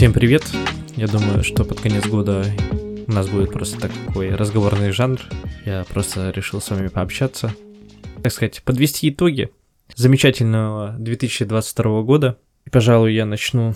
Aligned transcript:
Всем 0.00 0.14
привет! 0.14 0.42
Я 0.96 1.08
думаю, 1.08 1.44
что 1.44 1.62
под 1.62 1.82
конец 1.82 2.06
года 2.06 2.46
у 3.06 3.12
нас 3.12 3.28
будет 3.28 3.52
просто 3.52 3.78
такой 3.78 4.34
разговорный 4.34 4.92
жанр. 4.92 5.20
Я 5.66 5.84
просто 5.84 6.30
решил 6.30 6.62
с 6.62 6.70
вами 6.70 6.88
пообщаться. 6.88 7.54
Так 8.22 8.32
сказать, 8.32 8.62
подвести 8.62 9.10
итоги 9.10 9.50
замечательного 9.94 10.96
2022 10.98 12.00
года. 12.00 12.38
И, 12.64 12.70
пожалуй, 12.70 13.12
я 13.12 13.26
начну 13.26 13.74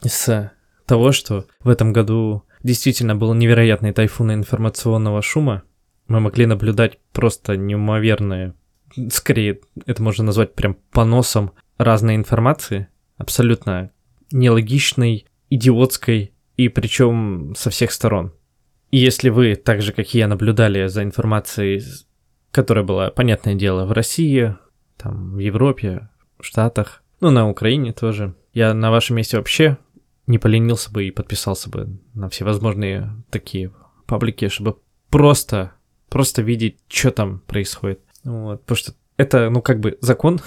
с 0.00 0.50
того, 0.86 1.12
что 1.12 1.44
в 1.60 1.68
этом 1.68 1.92
году 1.92 2.44
действительно 2.62 3.14
был 3.14 3.34
невероятный 3.34 3.92
тайфун 3.92 4.32
информационного 4.32 5.20
шума. 5.20 5.62
Мы 6.08 6.20
могли 6.20 6.46
наблюдать 6.46 6.98
просто 7.12 7.58
неумоверные, 7.58 8.54
скорее 9.10 9.60
это 9.84 10.02
можно 10.02 10.24
назвать 10.24 10.54
прям 10.54 10.78
поносом 10.90 11.52
разной 11.76 12.16
информации, 12.16 12.88
абсолютно 13.18 13.90
нелогичной, 14.32 15.26
идиотской 15.50 16.32
и 16.56 16.68
причем 16.68 17.54
со 17.56 17.70
всех 17.70 17.92
сторон. 17.92 18.32
И 18.90 18.98
если 18.98 19.28
вы, 19.28 19.56
так 19.56 19.82
же 19.82 19.92
как 19.92 20.14
и 20.14 20.18
я, 20.18 20.28
наблюдали 20.28 20.86
за 20.86 21.02
информацией, 21.02 21.82
которая 22.50 22.84
была, 22.84 23.10
понятное 23.10 23.54
дело, 23.54 23.84
в 23.84 23.92
России, 23.92 24.56
там, 24.96 25.34
в 25.34 25.38
Европе, 25.38 26.08
в 26.38 26.44
Штатах, 26.44 27.02
ну, 27.20 27.30
на 27.30 27.48
Украине 27.48 27.92
тоже, 27.92 28.34
я 28.52 28.72
на 28.74 28.90
вашем 28.90 29.16
месте 29.16 29.36
вообще 29.36 29.78
не 30.26 30.38
поленился 30.38 30.90
бы 30.90 31.04
и 31.04 31.10
подписался 31.10 31.70
бы 31.70 31.98
на 32.14 32.28
всевозможные 32.28 33.10
такие 33.30 33.72
паблики, 34.06 34.48
чтобы 34.48 34.78
просто, 35.10 35.72
просто 36.08 36.42
видеть, 36.42 36.78
что 36.88 37.10
там 37.10 37.40
происходит. 37.40 38.00
Вот, 38.24 38.62
потому 38.62 38.76
что 38.76 38.92
это, 39.16 39.50
ну, 39.50 39.62
как 39.62 39.80
бы 39.80 39.98
закон, 40.00 40.40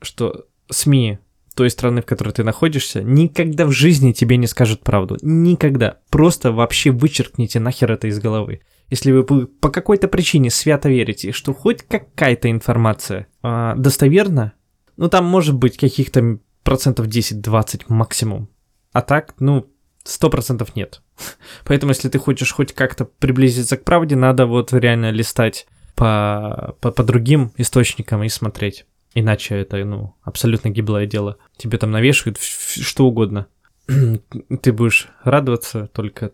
что 0.00 0.46
СМИ 0.70 1.18
той 1.54 1.70
страны, 1.70 2.02
в 2.02 2.06
которой 2.06 2.32
ты 2.32 2.44
находишься, 2.44 3.02
никогда 3.02 3.66
в 3.66 3.72
жизни 3.72 4.12
тебе 4.12 4.36
не 4.36 4.46
скажут 4.46 4.82
правду. 4.82 5.16
Никогда. 5.22 5.98
Просто 6.10 6.52
вообще 6.52 6.90
вычеркните 6.90 7.60
нахер 7.60 7.92
это 7.92 8.08
из 8.08 8.18
головы. 8.18 8.60
Если 8.90 9.12
вы 9.12 9.24
по 9.46 9.70
какой-то 9.70 10.08
причине 10.08 10.50
свято 10.50 10.88
верите, 10.88 11.32
что 11.32 11.54
хоть 11.54 11.82
какая-то 11.82 12.50
информация 12.50 13.28
э, 13.42 13.74
достоверна, 13.76 14.52
ну 14.96 15.08
там 15.08 15.24
может 15.24 15.54
быть 15.54 15.78
каких-то 15.78 16.38
процентов 16.62 17.06
10-20 17.06 17.84
максимум. 17.88 18.48
А 18.92 19.02
так, 19.02 19.34
ну, 19.38 19.66
100% 20.04 20.68
нет. 20.74 21.02
Поэтому, 21.64 21.90
если 21.90 22.08
ты 22.08 22.18
хочешь 22.18 22.52
хоть 22.52 22.72
как-то 22.72 23.04
приблизиться 23.04 23.76
к 23.76 23.84
правде, 23.84 24.16
надо 24.16 24.46
вот 24.46 24.72
реально 24.72 25.10
листать 25.10 25.66
по, 25.94 26.76
по, 26.80 26.90
по 26.90 27.02
другим 27.02 27.52
источникам 27.56 28.22
и 28.22 28.28
смотреть. 28.28 28.86
Иначе 29.14 29.56
это, 29.56 29.84
ну, 29.84 30.14
абсолютно 30.22 30.70
гиблое 30.70 31.06
дело. 31.06 31.38
Тебе 31.56 31.78
там 31.78 31.92
навешивают 31.92 32.38
что 32.40 33.06
угодно. 33.06 33.46
Ты 33.86 34.72
будешь 34.72 35.08
радоваться 35.22 35.88
только 35.92 36.32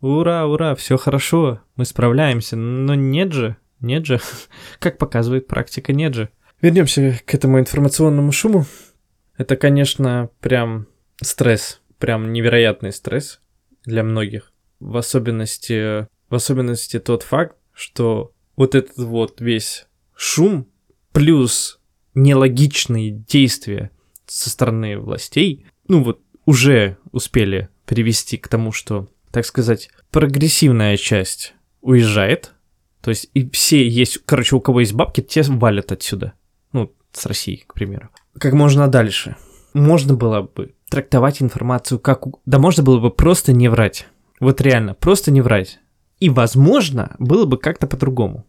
Ура, 0.00 0.46
ура, 0.46 0.76
все 0.76 0.96
хорошо, 0.96 1.60
мы 1.74 1.84
справляемся. 1.84 2.56
Но 2.56 2.94
нет 2.94 3.32
же, 3.32 3.56
нет 3.80 4.06
же. 4.06 4.20
Как 4.78 4.98
показывает 4.98 5.48
практика, 5.48 5.92
нет 5.92 6.14
же. 6.14 6.28
Вернемся 6.60 7.18
к 7.24 7.34
этому 7.34 7.58
информационному 7.58 8.30
шуму. 8.30 8.66
Это, 9.36 9.56
конечно, 9.56 10.30
прям 10.40 10.86
стресс, 11.20 11.80
прям 11.98 12.32
невероятный 12.32 12.92
стресс 12.92 13.40
для 13.84 14.04
многих. 14.04 14.52
В 14.78 14.96
особенности, 14.96 16.06
в 16.28 16.34
особенности 16.34 16.98
тот 17.00 17.22
факт, 17.22 17.56
что 17.72 18.32
вот 18.56 18.74
этот 18.74 18.98
вот 18.98 19.40
весь 19.40 19.86
шум 20.14 20.68
плюс 21.12 21.77
нелогичные 22.14 23.10
действия 23.10 23.90
со 24.26 24.50
стороны 24.50 24.98
властей, 24.98 25.66
ну 25.86 26.02
вот 26.02 26.20
уже 26.44 26.96
успели 27.12 27.68
привести 27.86 28.36
к 28.36 28.48
тому, 28.48 28.72
что, 28.72 29.08
так 29.30 29.44
сказать, 29.46 29.90
прогрессивная 30.10 30.96
часть 30.96 31.54
уезжает, 31.80 32.54
то 33.00 33.10
есть 33.10 33.30
и 33.34 33.48
все 33.50 33.86
есть, 33.88 34.18
короче, 34.24 34.56
у 34.56 34.60
кого 34.60 34.80
есть 34.80 34.92
бабки, 34.92 35.20
те 35.20 35.42
валят 35.42 35.92
отсюда, 35.92 36.34
ну, 36.72 36.92
с 37.12 37.26
России, 37.26 37.64
к 37.66 37.74
примеру. 37.74 38.10
Как 38.38 38.52
можно 38.52 38.88
дальше? 38.88 39.36
Можно 39.74 40.14
было 40.14 40.42
бы 40.42 40.74
трактовать 40.88 41.42
информацию 41.42 41.98
как... 41.98 42.24
Да 42.46 42.58
можно 42.58 42.82
было 42.82 43.00
бы 43.00 43.10
просто 43.10 43.52
не 43.52 43.68
врать. 43.68 44.08
Вот 44.40 44.60
реально, 44.60 44.94
просто 44.94 45.30
не 45.30 45.40
врать. 45.40 45.80
И, 46.20 46.30
возможно, 46.30 47.14
было 47.18 47.44
бы 47.44 47.58
как-то 47.58 47.86
по-другому. 47.86 48.44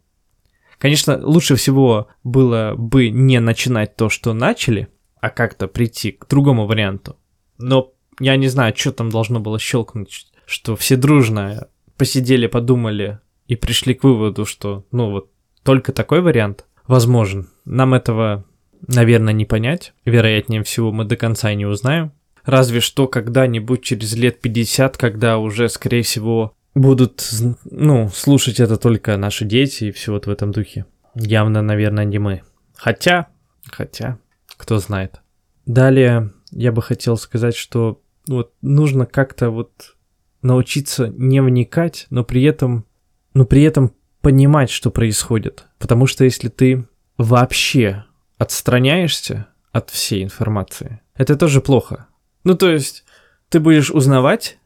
Конечно, 0.79 1.19
лучше 1.21 1.55
всего 1.55 2.07
было 2.23 2.73
бы 2.75 3.09
не 3.09 3.39
начинать 3.39 3.95
то, 3.95 4.09
что 4.09 4.33
начали, 4.33 4.87
а 5.19 5.29
как-то 5.29 5.67
прийти 5.67 6.13
к 6.13 6.27
другому 6.27 6.65
варианту. 6.65 7.17
Но 7.57 7.91
я 8.19 8.37
не 8.37 8.47
знаю, 8.47 8.73
что 8.75 8.93
там 8.93 9.09
должно 9.09 9.41
было 9.41 9.59
щелкнуть, 9.59 10.27
что 10.45 10.77
все 10.77 10.95
дружно 10.95 11.67
посидели, 11.97 12.47
подумали 12.47 13.19
и 13.47 13.57
пришли 13.57 13.93
к 13.93 14.05
выводу, 14.05 14.45
что, 14.45 14.85
ну 14.91 15.11
вот, 15.11 15.29
только 15.63 15.91
такой 15.91 16.21
вариант 16.21 16.65
возможен. 16.87 17.49
Нам 17.65 17.93
этого, 17.93 18.45
наверное, 18.87 19.33
не 19.33 19.45
понять. 19.45 19.93
Вероятнее 20.05 20.63
всего, 20.63 20.93
мы 20.93 21.03
до 21.03 21.17
конца 21.17 21.53
не 21.53 21.65
узнаем. 21.65 22.13
Разве 22.45 22.79
что 22.79 23.07
когда-нибудь 23.07 23.83
через 23.83 24.15
лет 24.15 24.39
50, 24.39 24.95
когда 24.95 25.39
уже, 25.39 25.67
скорее 25.67 26.03
всего, 26.03 26.53
будут, 26.75 27.27
ну, 27.65 28.09
слушать 28.09 28.59
это 28.59 28.77
только 28.77 29.17
наши 29.17 29.45
дети 29.45 29.85
и 29.85 29.91
все 29.91 30.13
вот 30.13 30.27
в 30.27 30.29
этом 30.29 30.51
духе. 30.51 30.85
Явно, 31.15 31.61
наверное, 31.61 32.05
не 32.05 32.19
мы. 32.19 32.43
Хотя, 32.75 33.27
хотя, 33.65 34.19
кто 34.57 34.77
знает. 34.77 35.21
Далее 35.65 36.31
я 36.51 36.71
бы 36.71 36.81
хотел 36.81 37.17
сказать, 37.17 37.55
что 37.55 38.01
вот 38.27 38.53
нужно 38.61 39.05
как-то 39.05 39.49
вот 39.49 39.95
научиться 40.41 41.07
не 41.07 41.41
вникать, 41.41 42.07
но 42.09 42.23
при 42.23 42.43
этом, 42.43 42.85
но 43.33 43.45
при 43.45 43.63
этом 43.63 43.93
понимать, 44.21 44.69
что 44.69 44.91
происходит. 44.91 45.65
Потому 45.77 46.07
что 46.07 46.23
если 46.23 46.49
ты 46.49 46.87
вообще 47.17 48.05
отстраняешься 48.37 49.47
от 49.71 49.89
всей 49.89 50.23
информации, 50.23 51.01
это 51.15 51.35
тоже 51.35 51.61
плохо. 51.61 52.07
Ну, 52.43 52.55
то 52.55 52.69
есть, 52.69 53.03
ты 53.49 53.59
будешь 53.59 53.91
узнавать 53.91 54.57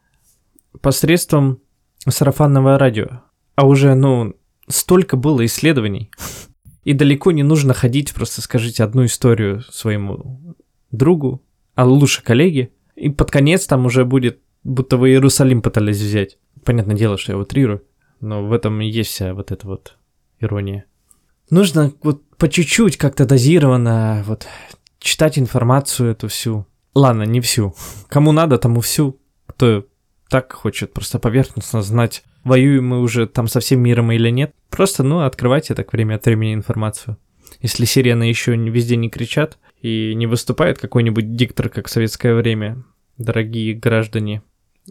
посредством 0.81 1.62
сарафанного 2.11 2.77
радио. 2.77 3.21
А 3.55 3.65
уже, 3.65 3.93
ну, 3.95 4.35
столько 4.67 5.17
было 5.17 5.45
исследований. 5.45 6.09
И 6.83 6.93
далеко 6.93 7.31
не 7.31 7.43
нужно 7.43 7.73
ходить, 7.73 8.13
просто 8.13 8.41
скажите 8.41 8.83
одну 8.83 9.05
историю 9.05 9.61
своему 9.61 10.55
другу, 10.91 11.41
а 11.75 11.85
лучше 11.85 12.23
коллеге. 12.23 12.71
И 12.95 13.09
под 13.09 13.31
конец 13.31 13.65
там 13.65 13.85
уже 13.85 14.05
будет, 14.05 14.39
будто 14.63 14.97
вы 14.97 15.09
Иерусалим 15.09 15.61
пытались 15.61 16.01
взять. 16.01 16.37
Понятное 16.63 16.95
дело, 16.95 17.17
что 17.17 17.33
я 17.33 17.37
утрирую, 17.37 17.83
но 18.19 18.45
в 18.45 18.51
этом 18.51 18.81
и 18.81 18.87
есть 18.87 19.11
вся 19.11 19.33
вот 19.33 19.51
эта 19.51 19.67
вот 19.67 19.97
ирония. 20.39 20.85
Нужно 21.49 21.93
вот 22.01 22.23
по 22.37 22.49
чуть-чуть 22.49 22.97
как-то 22.97 23.25
дозированно 23.25 24.23
вот 24.27 24.47
читать 24.99 25.37
информацию 25.37 26.11
эту 26.11 26.27
всю. 26.27 26.65
Ладно, 26.95 27.23
не 27.23 27.41
всю. 27.41 27.75
Кому 28.07 28.31
надо, 28.31 28.57
тому 28.57 28.81
всю. 28.81 29.19
Кто 29.45 29.85
так 30.29 30.51
хочет 30.53 30.93
просто 30.93 31.19
поверхностно 31.19 31.81
знать, 31.81 32.23
воюем 32.43 32.87
мы 32.87 33.01
уже 33.01 33.27
там 33.27 33.47
со 33.47 33.59
всем 33.59 33.81
миром 33.81 34.11
или 34.11 34.29
нет. 34.29 34.53
Просто, 34.69 35.03
ну, 35.03 35.21
открывайте 35.21 35.75
так 35.75 35.93
время 35.93 36.15
от 36.15 36.25
времени 36.25 36.53
информацию. 36.53 37.17
Если 37.61 37.85
сирены 37.85 38.23
еще 38.23 38.55
везде 38.55 38.95
не 38.95 39.09
кричат 39.09 39.57
и 39.81 40.13
не 40.15 40.27
выступает 40.27 40.79
какой-нибудь 40.79 41.35
диктор, 41.35 41.69
как 41.69 41.87
в 41.87 41.91
советское 41.91 42.33
время, 42.33 42.83
дорогие 43.17 43.73
граждане, 43.73 44.41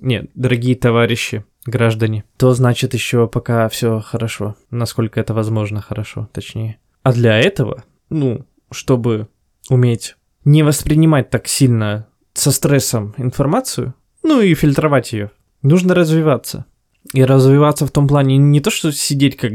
нет, 0.00 0.30
дорогие 0.34 0.76
товарищи, 0.76 1.44
граждане, 1.66 2.24
то 2.36 2.52
значит 2.54 2.94
еще 2.94 3.28
пока 3.28 3.68
все 3.68 4.00
хорошо, 4.00 4.56
насколько 4.70 5.20
это 5.20 5.34
возможно 5.34 5.80
хорошо, 5.80 6.28
точнее. 6.32 6.78
А 7.02 7.12
для 7.12 7.38
этого, 7.38 7.84
ну, 8.08 8.46
чтобы 8.70 9.28
уметь 9.68 10.16
не 10.44 10.62
воспринимать 10.62 11.30
так 11.30 11.46
сильно 11.46 12.08
со 12.34 12.50
стрессом 12.50 13.14
информацию, 13.16 13.94
ну 14.22 14.40
и 14.40 14.54
фильтровать 14.54 15.12
ее. 15.12 15.30
Нужно 15.62 15.94
развиваться. 15.94 16.66
И 17.12 17.24
развиваться 17.24 17.86
в 17.86 17.90
том 17.90 18.06
плане 18.06 18.36
не 18.36 18.60
то, 18.60 18.70
что 18.70 18.92
сидеть 18.92 19.36
как, 19.36 19.52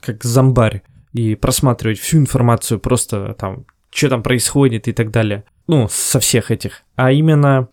как 0.00 0.24
зомбарь 0.24 0.82
и 1.12 1.34
просматривать 1.34 1.98
всю 1.98 2.18
информацию, 2.18 2.78
просто 2.78 3.34
там, 3.38 3.66
что 3.90 4.08
там 4.08 4.22
происходит 4.22 4.88
и 4.88 4.92
так 4.92 5.10
далее. 5.10 5.44
Ну, 5.66 5.88
со 5.90 6.20
всех 6.20 6.50
этих. 6.50 6.82
А 6.94 7.10
именно, 7.12 7.68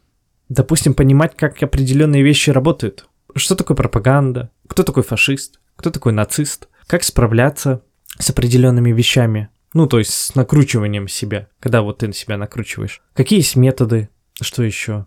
допустим, 0.49 0.93
понимать, 0.93 1.35
как 1.37 1.61
определенные 1.61 2.23
вещи 2.23 2.49
работают. 2.49 3.07
Что 3.35 3.55
такое 3.55 3.77
пропаганда? 3.77 4.49
Кто 4.67 4.83
такой 4.83 5.03
фашист? 5.03 5.59
Кто 5.75 5.91
такой 5.91 6.13
нацист? 6.13 6.67
Как 6.87 7.03
справляться 7.03 7.83
с 8.17 8.29
определенными 8.29 8.91
вещами? 8.91 9.49
Ну, 9.73 9.87
то 9.87 9.99
есть 9.99 10.11
с 10.11 10.35
накручиванием 10.35 11.07
себя, 11.07 11.49
когда 11.59 11.81
вот 11.81 11.99
ты 11.99 12.07
на 12.07 12.13
себя 12.13 12.37
накручиваешь. 12.37 13.01
Какие 13.13 13.39
есть 13.39 13.55
методы? 13.55 14.09
Что 14.41 14.63
еще? 14.63 15.05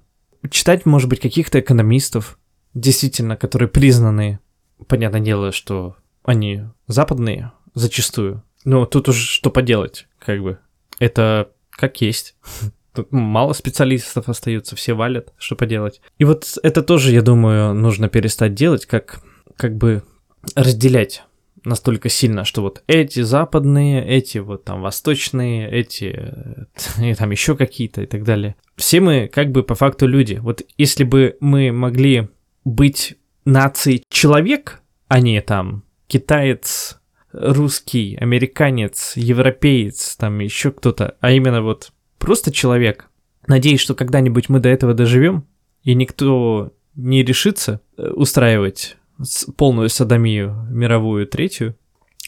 Читать, 0.51 0.87
может 0.87 1.09
быть, 1.09 1.21
каких-то 1.21 1.61
экономистов, 1.61 2.39
действительно, 2.75 3.37
которые 3.37 3.69
признанные. 3.69 4.41
Понятное 4.87 5.21
дело, 5.21 5.53
что 5.53 5.97
они 6.25 6.65
западные 6.87 7.53
зачастую. 7.75 8.43
Но 8.65 8.87
тут 8.87 9.09
уже 9.09 9.25
что 9.25 9.51
поделать, 9.51 10.07
как 10.19 10.43
бы. 10.43 10.59
Это 10.99 11.51
как 11.71 12.01
есть. 12.01 12.37
Тут 12.95 13.13
мало 13.13 13.53
специалистов 13.53 14.29
остаются, 14.29 14.75
все 14.75 14.95
валят, 14.95 15.33
что 15.39 15.55
поделать. 15.55 16.01
И 16.19 16.25
вот 16.25 16.59
это 16.65 16.83
тоже, 16.83 17.13
я 17.13 17.23
думаю, 17.23 17.73
нужно 17.73 18.09
перестать 18.09 18.55
делать, 18.55 18.87
как, 18.87 19.21
как 19.57 19.77
бы 19.77 20.03
разделять 20.57 21.23
настолько 21.65 22.09
сильно, 22.09 22.45
что 22.45 22.63
вот 22.63 22.83
эти 22.87 23.21
западные, 23.21 24.07
эти 24.07 24.39
вот 24.39 24.65
там 24.65 24.83
восточные, 24.83 25.71
эти 25.71 26.35
и 27.03 27.15
там 27.15 27.31
еще 27.31 27.57
какие-то 27.57 28.03
и 28.03 28.07
так 28.07 28.25
далее. 28.25 28.57
Все 28.77 29.01
мы 29.01 29.29
как 29.29 29.51
бы 29.51 29.63
по 29.63 29.75
факту 29.75 30.07
люди. 30.07 30.35
Вот 30.35 30.63
если 30.77 31.05
бы 31.05 31.37
мы 31.41 31.73
могли 31.73 32.29
быть 32.65 33.17
нацией 33.45 34.05
человек, 34.11 34.83
а 35.09 35.21
не 35.21 35.41
там 35.41 35.85
китаец, 36.07 36.99
русский, 37.33 38.17
американец, 38.17 39.13
европеец, 39.17 40.17
там 40.17 40.39
еще 40.41 40.71
кто-то, 40.71 41.17
а 41.21 41.31
именно 41.31 41.63
вот 41.63 41.93
просто 42.19 42.53
человек. 42.53 43.11
Надеюсь, 43.47 43.81
что 43.81 43.95
когда-нибудь 43.95 44.49
мы 44.49 44.61
до 44.61 44.69
этого 44.69 44.95
доживем, 44.95 45.47
и 45.83 45.95
никто 45.95 46.73
не 46.95 47.23
решится 47.23 47.81
э, 47.97 48.09
устраивать 48.11 48.98
полную 49.57 49.89
садомию, 49.89 50.67
мировую 50.71 51.27
третью, 51.27 51.77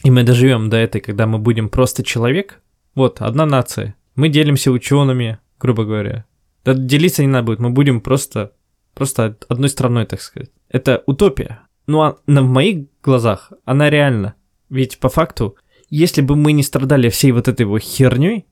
и 0.03 0.11
мы 0.11 0.23
доживем 0.23 0.69
до 0.69 0.77
этой, 0.77 1.01
когда 1.01 1.27
мы 1.27 1.37
будем 1.37 1.69
просто 1.69 2.03
человек, 2.03 2.61
вот, 2.95 3.21
одна 3.21 3.45
нация. 3.45 3.95
Мы 4.15 4.29
делимся 4.29 4.71
учеными, 4.71 5.39
грубо 5.59 5.85
говоря. 5.85 6.25
Да 6.65 6.73
делиться 6.73 7.21
не 7.21 7.27
надо 7.27 7.45
будет, 7.47 7.59
мы 7.59 7.69
будем 7.69 8.01
просто, 8.01 8.53
просто 8.93 9.37
одной 9.47 9.69
страной, 9.69 10.05
так 10.05 10.21
сказать. 10.21 10.51
Это 10.69 11.03
утопия. 11.05 11.61
Ну 11.87 12.01
а 12.01 12.17
в 12.27 12.41
моих 12.41 12.87
глазах 13.03 13.51
она 13.65 13.89
реальна. 13.89 14.35
Ведь 14.69 14.99
по 14.99 15.09
факту, 15.09 15.55
если 15.89 16.21
бы 16.21 16.35
мы 16.35 16.51
не 16.51 16.63
страдали 16.63 17.09
всей 17.09 17.31
вот 17.31 17.47
этой 17.47 17.65
вот 17.65 17.81
херней, 17.81 18.45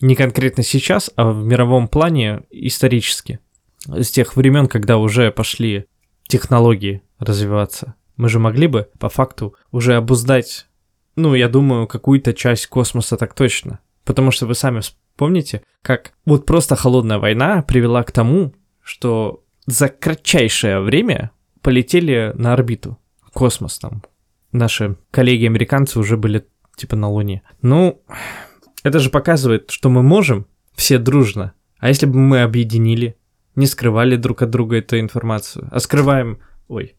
не 0.00 0.14
конкретно 0.14 0.62
сейчас, 0.62 1.10
а 1.16 1.30
в 1.30 1.44
мировом 1.44 1.88
плане 1.88 2.42
исторически, 2.50 3.40
с 3.86 4.10
тех 4.10 4.36
времен, 4.36 4.66
когда 4.66 4.98
уже 4.98 5.30
пошли 5.30 5.86
технологии 6.28 7.02
развиваться, 7.18 7.94
мы 8.16 8.28
же 8.28 8.38
могли 8.38 8.66
бы 8.66 8.88
по 8.98 9.08
факту 9.08 9.54
уже 9.70 9.94
обуздать, 9.94 10.66
ну, 11.16 11.34
я 11.34 11.48
думаю, 11.48 11.86
какую-то 11.86 12.32
часть 12.32 12.66
космоса 12.66 13.16
так 13.16 13.34
точно. 13.34 13.80
Потому 14.04 14.30
что 14.30 14.46
вы 14.46 14.54
сами 14.54 14.80
вспомните, 14.80 15.62
как 15.82 16.12
вот 16.24 16.46
просто 16.46 16.76
холодная 16.76 17.18
война 17.18 17.62
привела 17.62 18.02
к 18.04 18.12
тому, 18.12 18.54
что 18.82 19.44
за 19.66 19.88
кратчайшее 19.88 20.80
время 20.80 21.30
полетели 21.60 22.32
на 22.34 22.52
орбиту. 22.52 22.98
Космос 23.32 23.78
там. 23.78 24.02
Наши 24.52 24.96
коллеги-американцы 25.10 25.98
уже 25.98 26.16
были 26.16 26.46
типа 26.76 26.96
на 26.96 27.08
Луне. 27.08 27.42
Ну, 27.60 28.02
это 28.82 28.98
же 29.00 29.10
показывает, 29.10 29.70
что 29.70 29.90
мы 29.90 30.02
можем 30.02 30.46
все 30.74 30.98
дружно. 30.98 31.52
А 31.78 31.88
если 31.88 32.06
бы 32.06 32.16
мы 32.16 32.42
объединили, 32.42 33.16
не 33.56 33.66
скрывали 33.66 34.16
друг 34.16 34.42
от 34.42 34.50
друга 34.50 34.76
эту 34.76 34.98
информацию, 35.00 35.68
а 35.70 35.80
скрываем... 35.80 36.38
Ой, 36.68 36.96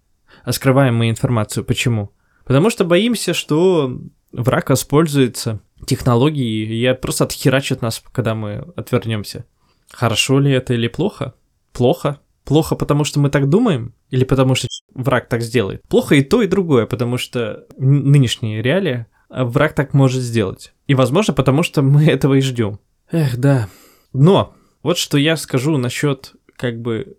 скрываем 0.52 0.96
мы 0.96 1.10
информацию. 1.10 1.64
Почему? 1.64 2.12
Потому 2.46 2.70
что 2.70 2.86
боимся, 2.86 3.34
что 3.34 4.00
враг 4.32 4.70
воспользуется 4.70 5.62
технологией 5.86 6.66
и 6.66 6.94
просто 6.96 7.26
отхерачит 7.26 7.82
нас, 7.82 8.02
когда 8.12 8.36
мы 8.36 8.66
отвернемся. 8.76 9.46
Хорошо 9.92 10.40
ли 10.40 10.52
это 10.52 10.74
или 10.74 10.88
плохо? 10.88 11.34
Плохо. 11.74 12.20
Плохо, 12.44 12.76
потому 12.76 13.04
что 13.04 13.20
мы 13.20 13.30
так 13.30 13.50
думаем? 13.50 13.94
Или 14.10 14.24
потому 14.24 14.56
что 14.56 14.68
враг 14.94 15.28
так 15.28 15.42
сделает? 15.42 15.82
Плохо 15.90 16.16
и 16.16 16.24
то, 16.24 16.42
и 16.42 16.48
другое, 16.48 16.86
потому 16.86 17.18
что 17.18 17.66
нынешние 17.78 18.62
реалии 18.62 19.06
а 19.30 19.44
враг 19.44 19.74
так 19.74 19.94
может 19.94 20.22
сделать. 20.22 20.74
И, 20.88 20.96
возможно, 20.96 21.34
потому 21.34 21.64
что 21.64 21.82
мы 21.82 22.06
этого 22.08 22.36
и 22.36 22.42
ждем. 22.42 22.80
Эх, 23.12 23.38
да. 23.38 23.70
Но 24.14 24.56
вот 24.84 24.98
что 24.98 25.18
я 25.18 25.36
скажу 25.38 25.78
насчет 25.78 26.34
как 26.56 26.82
бы 26.82 27.18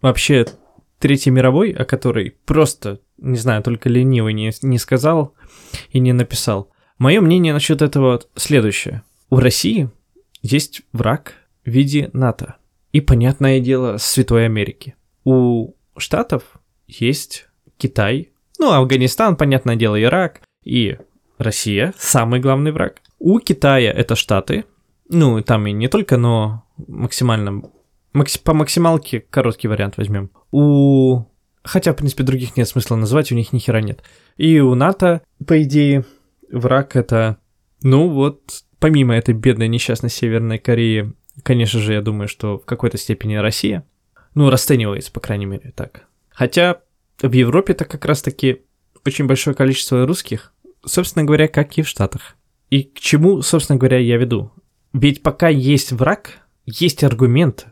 вообще 0.00 0.46
Третьей 0.98 1.32
мировой, 1.32 1.70
о 1.70 1.84
которой 1.84 2.36
просто, 2.44 3.00
не 3.18 3.36
знаю, 3.36 3.62
только 3.62 3.88
ленивый 3.88 4.32
не, 4.32 4.52
не 4.62 4.78
сказал 4.78 5.34
и 5.90 6.00
не 6.00 6.12
написал. 6.12 6.70
Мое 6.98 7.20
мнение 7.20 7.52
насчет 7.52 7.82
этого 7.82 8.20
следующее. 8.34 9.02
У 9.30 9.38
России 9.38 9.90
есть 10.42 10.82
враг 10.92 11.34
в 11.64 11.70
виде 11.70 12.10
НАТО. 12.12 12.56
И, 12.92 13.00
понятное 13.00 13.60
дело, 13.60 13.98
Святой 13.98 14.46
Америки. 14.46 14.96
У 15.24 15.74
Штатов 15.96 16.42
есть 16.86 17.46
Китай, 17.76 18.30
ну, 18.58 18.72
Афганистан, 18.72 19.36
понятное 19.36 19.76
дело, 19.76 20.00
Ирак 20.02 20.40
и 20.64 20.96
Россия, 21.38 21.94
самый 21.96 22.40
главный 22.40 22.72
враг. 22.72 23.00
У 23.18 23.38
Китая 23.38 23.92
это 23.92 24.16
Штаты, 24.16 24.64
ну, 25.08 25.40
там 25.42 25.66
и 25.66 25.72
не 25.72 25.88
только, 25.88 26.16
но 26.16 26.64
максимально 26.76 27.62
По 28.12 28.54
максималке 28.54 29.20
короткий 29.20 29.68
вариант 29.68 29.96
возьмем. 29.96 30.30
У... 30.50 31.24
Хотя, 31.62 31.92
в 31.92 31.96
принципе, 31.96 32.24
других 32.24 32.56
нет 32.56 32.68
смысла 32.68 32.96
называть, 32.96 33.30
у 33.30 33.34
них 33.34 33.52
ни 33.52 33.58
хера 33.58 33.80
нет. 33.80 34.02
И 34.36 34.58
у 34.60 34.74
НАТО, 34.74 35.22
по 35.46 35.62
идее, 35.62 36.04
враг 36.50 36.96
это... 36.96 37.38
Ну 37.82 38.08
вот, 38.08 38.64
помимо 38.78 39.14
этой 39.14 39.34
бедной 39.34 39.68
несчастной 39.68 40.10
Северной 40.10 40.58
Кореи, 40.58 41.12
конечно 41.42 41.80
же, 41.80 41.92
я 41.92 42.00
думаю, 42.00 42.28
что 42.28 42.58
в 42.58 42.64
какой-то 42.64 42.98
степени 42.98 43.36
Россия. 43.36 43.84
Ну, 44.34 44.50
расценивается, 44.50 45.12
по 45.12 45.20
крайней 45.20 45.46
мере, 45.46 45.72
так. 45.74 46.06
Хотя 46.30 46.80
в 47.20 47.32
Европе-то 47.32 47.84
как 47.84 48.04
раз-таки 48.04 48.62
очень 49.04 49.26
большое 49.26 49.54
количество 49.54 50.06
русских, 50.06 50.52
собственно 50.84 51.24
говоря, 51.24 51.48
как 51.48 51.76
и 51.78 51.82
в 51.82 51.88
Штатах. 51.88 52.36
И 52.70 52.82
к 52.82 52.98
чему, 52.98 53.42
собственно 53.42 53.78
говоря, 53.78 53.98
я 53.98 54.16
веду? 54.16 54.52
Ведь 54.92 55.22
пока 55.22 55.48
есть 55.48 55.92
враг, 55.92 56.38
есть 56.66 57.04
аргумент 57.04 57.66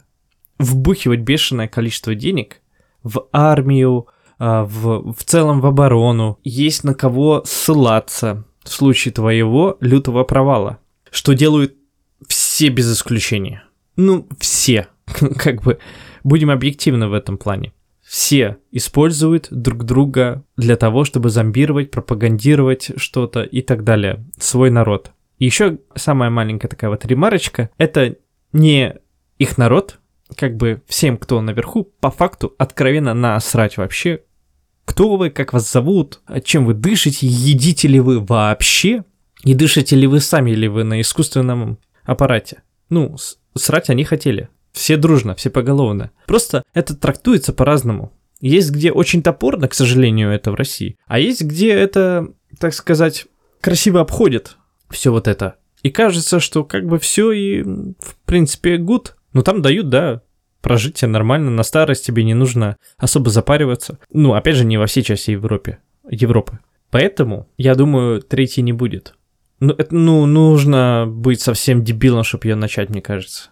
вбухивать 0.59 1.21
бешеное 1.21 1.69
количество 1.69 2.15
денег 2.15 2.63
в 3.03 3.29
армию, 3.33 4.09
а, 4.39 4.65
в, 4.65 5.13
в 5.13 5.25
целом 5.25 5.61
в 5.61 5.67
оборону, 5.67 6.39
есть 6.45 6.85
на 6.85 6.95
кого 6.95 7.43
ссылаться 7.45 8.45
в 8.63 8.69
случае 8.69 9.13
твоего 9.13 9.77
лютого 9.81 10.25
провала, 10.25 10.79
что 11.11 11.35
делают 11.35 11.75
все 12.27 12.69
без 12.69 12.93
исключения. 12.93 13.65
Ну, 13.97 14.27
все, 14.39 14.89
как 15.39 15.63
бы, 15.63 15.79
будем 16.25 16.51
объективны 16.51 17.09
в 17.09 17.15
этом 17.15 17.39
плане. 17.39 17.73
Все 18.03 18.59
используют 18.71 19.49
друг 19.51 19.85
друга 19.85 20.45
для 20.57 20.77
того, 20.77 21.05
чтобы 21.05 21.29
зомбировать, 21.31 21.91
пропагандировать 21.91 22.93
что-то 22.97 23.43
и 23.43 23.63
так 23.63 23.83
далее, 23.83 24.25
свой 24.39 24.71
народ. 24.71 25.11
Еще 25.39 25.79
самая 25.97 26.31
маленькая 26.31 26.69
такая 26.69 26.91
вот 26.91 27.05
ремарочка, 27.05 27.71
это 27.79 28.17
не 28.53 28.97
их 29.39 29.59
народ, 29.59 29.99
как 30.35 30.57
бы 30.57 30.83
всем, 30.87 31.17
кто 31.17 31.41
наверху, 31.41 31.85
по 32.01 32.11
факту 32.11 32.55
откровенно 32.59 33.15
насрать 33.15 33.77
вообще, 33.77 34.23
кто 34.85 35.17
вы, 35.17 35.31
как 35.31 35.53
вас 35.53 35.71
зовут, 35.71 36.21
чем 36.45 36.65
вы 36.65 36.75
дышите, 36.75 37.27
едите 37.27 37.89
ли 37.89 38.01
вы 38.01 38.21
вообще, 38.21 39.05
и 39.43 39.55
дышите 39.55 39.97
ли 39.97 40.07
вы 40.07 40.21
сами, 40.21 40.53
или 40.53 40.67
вы 40.67 40.85
на 40.85 41.01
искусственном 41.01 41.79
аппарате. 42.05 42.63
Ну, 42.89 43.17
срать 43.55 43.91
они 43.91 44.05
хотели. 44.05 44.49
Все 44.73 44.97
дружно, 44.97 45.35
все 45.35 45.51
поголовно. 45.51 46.11
Просто 46.27 46.63
это 46.75 46.95
трактуется 46.97 47.53
по-разному. 47.53 48.13
Есть 48.41 48.71
где 48.71 48.93
очень 48.93 49.23
топорно, 49.23 49.69
к 49.69 49.75
сожалению, 49.75 50.31
это 50.31 50.51
в 50.51 50.55
России, 50.55 50.99
а 51.07 51.19
есть 51.19 51.43
где 51.43 51.71
это, 51.71 52.29
так 52.59 52.75
сказать, 52.75 53.27
красиво 53.61 54.01
обходит 54.01 54.57
все 54.91 55.11
вот 55.11 55.27
это. 55.27 55.57
И 55.83 55.91
кажется, 55.91 56.41
что 56.41 56.65
как 56.65 56.87
бы 56.87 56.99
все 56.99 57.33
и, 57.33 57.63
в 57.63 58.17
принципе, 58.27 58.77
гуд, 58.77 59.16
ну, 59.37 59.43
там 59.43 59.61
дают, 59.61 59.91
да, 59.91 60.23
прожить 60.63 60.95
тебе 60.95 61.11
нормально, 61.11 61.51
на 61.51 61.63
старость 61.63 62.07
тебе 62.07 62.25
не 62.25 62.33
нужно 62.33 62.79
особо 62.97 63.29
запариваться. 63.29 63.99
Ну, 64.11 64.33
опять 64.33 64.57
же, 64.57 64.65
не 64.65 64.79
во 64.79 64.87
всей 64.87 65.03
части 65.03 65.33
Европы. 65.33 65.77
Европы. 66.09 66.61
Поэтому, 66.91 67.47
я 67.59 67.75
думаю, 67.75 68.23
третий 68.23 68.63
не 68.63 68.73
будет. 68.73 69.15
Ну, 69.61 69.75
это, 69.77 69.95
ну, 69.95 70.25
нужно 70.25 71.05
быть 71.07 71.43
совсем 71.43 71.85
дебилом, 71.85 72.25
чтобы 72.25 72.47
ее 72.47 72.55
начать, 72.55 72.89
мне 72.89 73.03
кажется. 73.03 73.51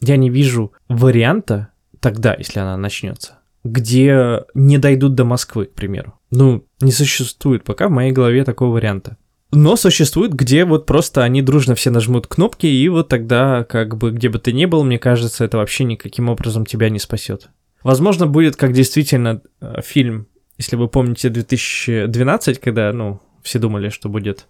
Я 0.00 0.16
не 0.16 0.30
вижу 0.30 0.72
варианта 0.88 1.68
тогда, 2.00 2.34
если 2.34 2.60
она 2.60 2.78
начнется, 2.78 3.40
где 3.64 4.44
не 4.54 4.78
дойдут 4.78 5.14
до 5.14 5.26
Москвы, 5.26 5.66
к 5.66 5.74
примеру. 5.74 6.18
Ну, 6.30 6.64
не 6.80 6.90
существует 6.90 7.64
пока 7.64 7.88
в 7.88 7.90
моей 7.90 8.12
голове 8.12 8.44
такого 8.44 8.72
варианта. 8.72 9.18
Но 9.52 9.76
существует, 9.76 10.32
где 10.32 10.64
вот 10.64 10.86
просто 10.86 11.22
они 11.22 11.42
дружно 11.42 11.74
все 11.74 11.90
нажмут 11.90 12.26
кнопки, 12.26 12.66
и 12.66 12.88
вот 12.88 13.08
тогда, 13.08 13.64
как 13.64 13.98
бы, 13.98 14.10
где 14.10 14.30
бы 14.30 14.38
ты 14.38 14.52
ни 14.52 14.64
был, 14.64 14.82
мне 14.82 14.98
кажется, 14.98 15.44
это 15.44 15.58
вообще 15.58 15.84
никаким 15.84 16.30
образом 16.30 16.64
тебя 16.64 16.88
не 16.88 16.98
спасет. 16.98 17.50
Возможно, 17.82 18.26
будет 18.26 18.56
как 18.56 18.72
действительно 18.72 19.42
э, 19.60 19.82
фильм, 19.84 20.26
если 20.56 20.76
вы 20.76 20.88
помните 20.88 21.28
2012, 21.28 22.60
когда, 22.60 22.92
ну, 22.92 23.20
все 23.42 23.58
думали, 23.58 23.90
что 23.90 24.08
будет 24.08 24.46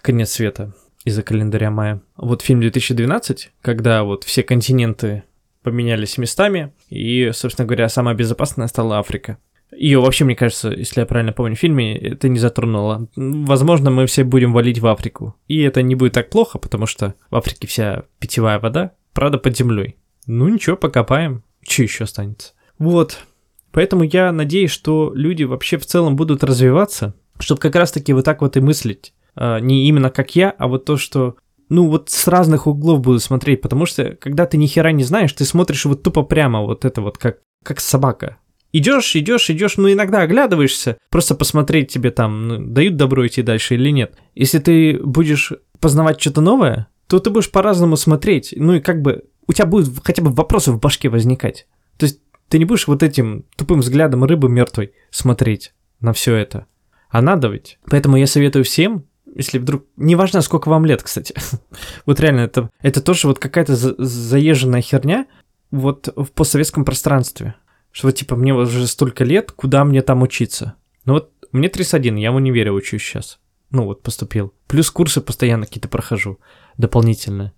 конец 0.00 0.30
света 0.30 0.74
из-за 1.04 1.22
календаря 1.22 1.70
мая. 1.70 2.00
Вот 2.16 2.42
фильм 2.42 2.60
2012, 2.60 3.50
когда 3.62 4.04
вот 4.04 4.22
все 4.22 4.44
континенты 4.44 5.24
поменялись 5.62 6.18
местами, 6.18 6.72
и, 6.88 7.30
собственно 7.32 7.66
говоря, 7.66 7.88
самая 7.88 8.14
безопасная 8.14 8.68
стала 8.68 8.98
Африка. 8.98 9.38
Ее 9.76 10.00
вообще, 10.00 10.24
мне 10.24 10.34
кажется, 10.34 10.70
если 10.70 11.00
я 11.00 11.06
правильно 11.06 11.32
помню, 11.32 11.54
в 11.54 11.58
фильме 11.58 11.96
это 11.96 12.28
не 12.28 12.38
затронуло. 12.38 13.08
Возможно, 13.16 13.90
мы 13.90 14.06
все 14.06 14.24
будем 14.24 14.52
валить 14.52 14.80
в 14.80 14.86
Африку. 14.86 15.36
И 15.46 15.60
это 15.60 15.82
не 15.82 15.94
будет 15.94 16.14
так 16.14 16.30
плохо, 16.30 16.58
потому 16.58 16.86
что 16.86 17.14
в 17.30 17.36
Африке 17.36 17.66
вся 17.66 18.04
питьевая 18.18 18.58
вода, 18.58 18.92
правда, 19.12 19.38
под 19.38 19.56
землей. 19.56 19.96
Ну 20.26 20.48
ничего, 20.48 20.76
покопаем. 20.76 21.44
Че 21.62 21.84
еще 21.84 22.04
останется? 22.04 22.52
Вот. 22.78 23.24
Поэтому 23.72 24.02
я 24.02 24.32
надеюсь, 24.32 24.70
что 24.70 25.12
люди 25.14 25.44
вообще 25.44 25.78
в 25.78 25.86
целом 25.86 26.16
будут 26.16 26.42
развиваться, 26.42 27.14
чтобы 27.38 27.60
как 27.60 27.76
раз-таки 27.76 28.12
вот 28.12 28.24
так 28.24 28.40
вот 28.40 28.56
и 28.56 28.60
мыслить. 28.60 29.14
А, 29.34 29.58
не 29.60 29.88
именно 29.88 30.10
как 30.10 30.34
я, 30.34 30.50
а 30.50 30.66
вот 30.66 30.84
то, 30.84 30.96
что 30.96 31.36
ну 31.68 31.88
вот 31.88 32.10
с 32.10 32.26
разных 32.26 32.66
углов 32.66 33.00
буду 33.00 33.20
смотреть, 33.20 33.60
потому 33.60 33.86
что 33.86 34.16
когда 34.16 34.46
ты 34.46 34.56
ни 34.56 34.66
хера 34.66 34.90
не 34.92 35.04
знаешь, 35.04 35.32
ты 35.32 35.44
смотришь 35.44 35.84
вот 35.84 36.02
тупо 36.02 36.22
прямо, 36.22 36.62
вот 36.62 36.84
это 36.84 37.00
вот 37.00 37.16
как, 37.16 37.38
как 37.64 37.80
собака. 37.80 38.38
Идешь, 38.72 39.16
идешь, 39.16 39.50
идешь, 39.50 39.76
ну 39.76 39.90
иногда 39.90 40.20
оглядываешься, 40.20 40.98
просто 41.10 41.34
посмотреть 41.34 41.92
тебе 41.92 42.10
там, 42.10 42.48
ну, 42.48 42.58
дают 42.66 42.96
добро 42.96 43.26
идти 43.26 43.42
дальше 43.42 43.74
или 43.74 43.90
нет. 43.90 44.14
Если 44.34 44.58
ты 44.58 44.98
будешь 45.02 45.52
познавать 45.80 46.20
что-то 46.20 46.40
новое, 46.40 46.88
то 47.08 47.18
ты 47.18 47.30
будешь 47.30 47.50
по-разному 47.50 47.96
смотреть, 47.96 48.54
ну 48.56 48.74
и 48.74 48.80
как 48.80 49.02
бы 49.02 49.24
у 49.48 49.52
тебя 49.52 49.66
будет 49.66 49.92
хотя 50.04 50.22
бы 50.22 50.30
вопросы 50.30 50.70
в 50.70 50.78
башке 50.78 51.08
возникать. 51.08 51.66
То 51.96 52.06
есть 52.06 52.20
ты 52.48 52.58
не 52.58 52.64
будешь 52.64 52.86
вот 52.86 53.02
этим 53.02 53.44
тупым 53.56 53.80
взглядом 53.80 54.24
рыбы 54.24 54.48
мертвой 54.48 54.92
смотреть 55.10 55.72
на 56.00 56.12
все 56.12 56.36
это. 56.36 56.66
А 57.08 57.20
надо 57.20 57.48
ведь. 57.48 57.78
Поэтому 57.88 58.16
я 58.16 58.26
советую 58.26 58.64
всем, 58.64 59.06
если 59.34 59.58
вдруг... 59.58 59.84
Неважно, 59.96 60.40
сколько 60.40 60.68
вам 60.68 60.84
лет, 60.86 61.02
кстати. 61.02 61.34
вот 62.06 62.20
реально, 62.20 62.40
это, 62.40 62.70
это 62.80 63.00
тоже 63.00 63.26
вот 63.26 63.38
какая-то 63.38 63.74
за, 63.74 63.94
заезженная 63.98 64.80
херня 64.80 65.26
вот 65.70 66.12
в 66.14 66.26
постсоветском 66.26 66.84
пространстве. 66.84 67.54
Что 67.92 68.10
типа 68.10 68.36
мне 68.36 68.54
уже 68.54 68.86
столько 68.86 69.24
лет, 69.24 69.52
куда 69.52 69.84
мне 69.84 70.02
там 70.02 70.22
учиться? 70.22 70.74
Ну 71.04 71.14
вот 71.14 71.32
мне 71.52 71.68
31, 71.68 72.16
я 72.16 72.32
в 72.32 72.36
универе 72.36 72.70
учусь 72.70 73.02
сейчас. 73.02 73.40
Ну 73.70 73.84
вот 73.84 74.02
поступил. 74.02 74.52
Плюс 74.66 74.90
курсы 74.90 75.20
постоянно 75.20 75.66
какие-то 75.66 75.88
прохожу 75.88 76.38
дополнительно. 76.76 77.52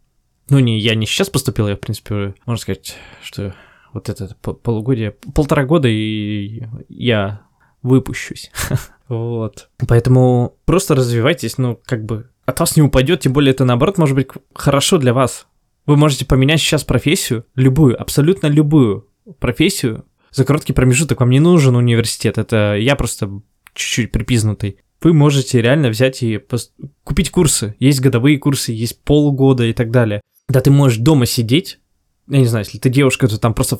Ну 0.48 0.58
не, 0.58 0.78
я 0.78 0.94
не 0.94 1.06
сейчас 1.06 1.30
поступил, 1.30 1.68
я 1.68 1.76
в 1.76 1.80
принципе, 1.80 2.34
можно 2.46 2.60
сказать, 2.60 2.96
что 3.22 3.54
вот 3.92 4.08
это 4.08 4.34
полугодие, 4.36 5.12
полтора 5.34 5.64
года 5.64 5.88
и 5.88 6.64
я 6.88 7.42
выпущусь. 7.82 8.50
вот. 9.08 9.68
Поэтому 9.86 10.56
просто 10.64 10.94
развивайтесь, 10.94 11.58
ну 11.58 11.78
как 11.84 12.04
бы 12.04 12.30
от 12.44 12.58
вас 12.60 12.76
не 12.76 12.82
упадет, 12.82 13.20
тем 13.20 13.32
более 13.32 13.52
это 13.52 13.64
наоборот 13.64 13.98
может 13.98 14.16
быть 14.16 14.28
хорошо 14.54 14.98
для 14.98 15.14
вас. 15.14 15.46
Вы 15.86 15.96
можете 15.96 16.24
поменять 16.24 16.60
сейчас 16.60 16.84
профессию, 16.84 17.44
любую, 17.54 18.00
абсолютно 18.00 18.46
любую 18.46 19.08
профессию, 19.38 20.04
за 20.32 20.44
короткий 20.44 20.72
промежуток 20.72 21.20
вам 21.20 21.30
не 21.30 21.40
нужен 21.40 21.76
университет, 21.76 22.38
это 22.38 22.76
я 22.76 22.96
просто 22.96 23.30
чуть-чуть 23.74 24.12
припизнутый. 24.12 24.78
Вы 25.02 25.12
можете 25.12 25.60
реально 25.60 25.88
взять 25.88 26.22
и 26.22 26.38
пос... 26.38 26.72
купить 27.04 27.30
курсы. 27.30 27.74
Есть 27.78 28.00
годовые 28.00 28.38
курсы, 28.38 28.72
есть 28.72 29.02
полгода 29.02 29.64
и 29.64 29.72
так 29.72 29.90
далее. 29.90 30.20
Да 30.48 30.60
ты 30.60 30.70
можешь 30.70 30.98
дома 30.98 31.26
сидеть, 31.26 31.80
я 32.28 32.38
не 32.38 32.46
знаю, 32.46 32.64
если 32.64 32.78
ты 32.78 32.88
девушка, 32.88 33.26
то 33.28 33.38
там 33.38 33.52
просто 33.52 33.78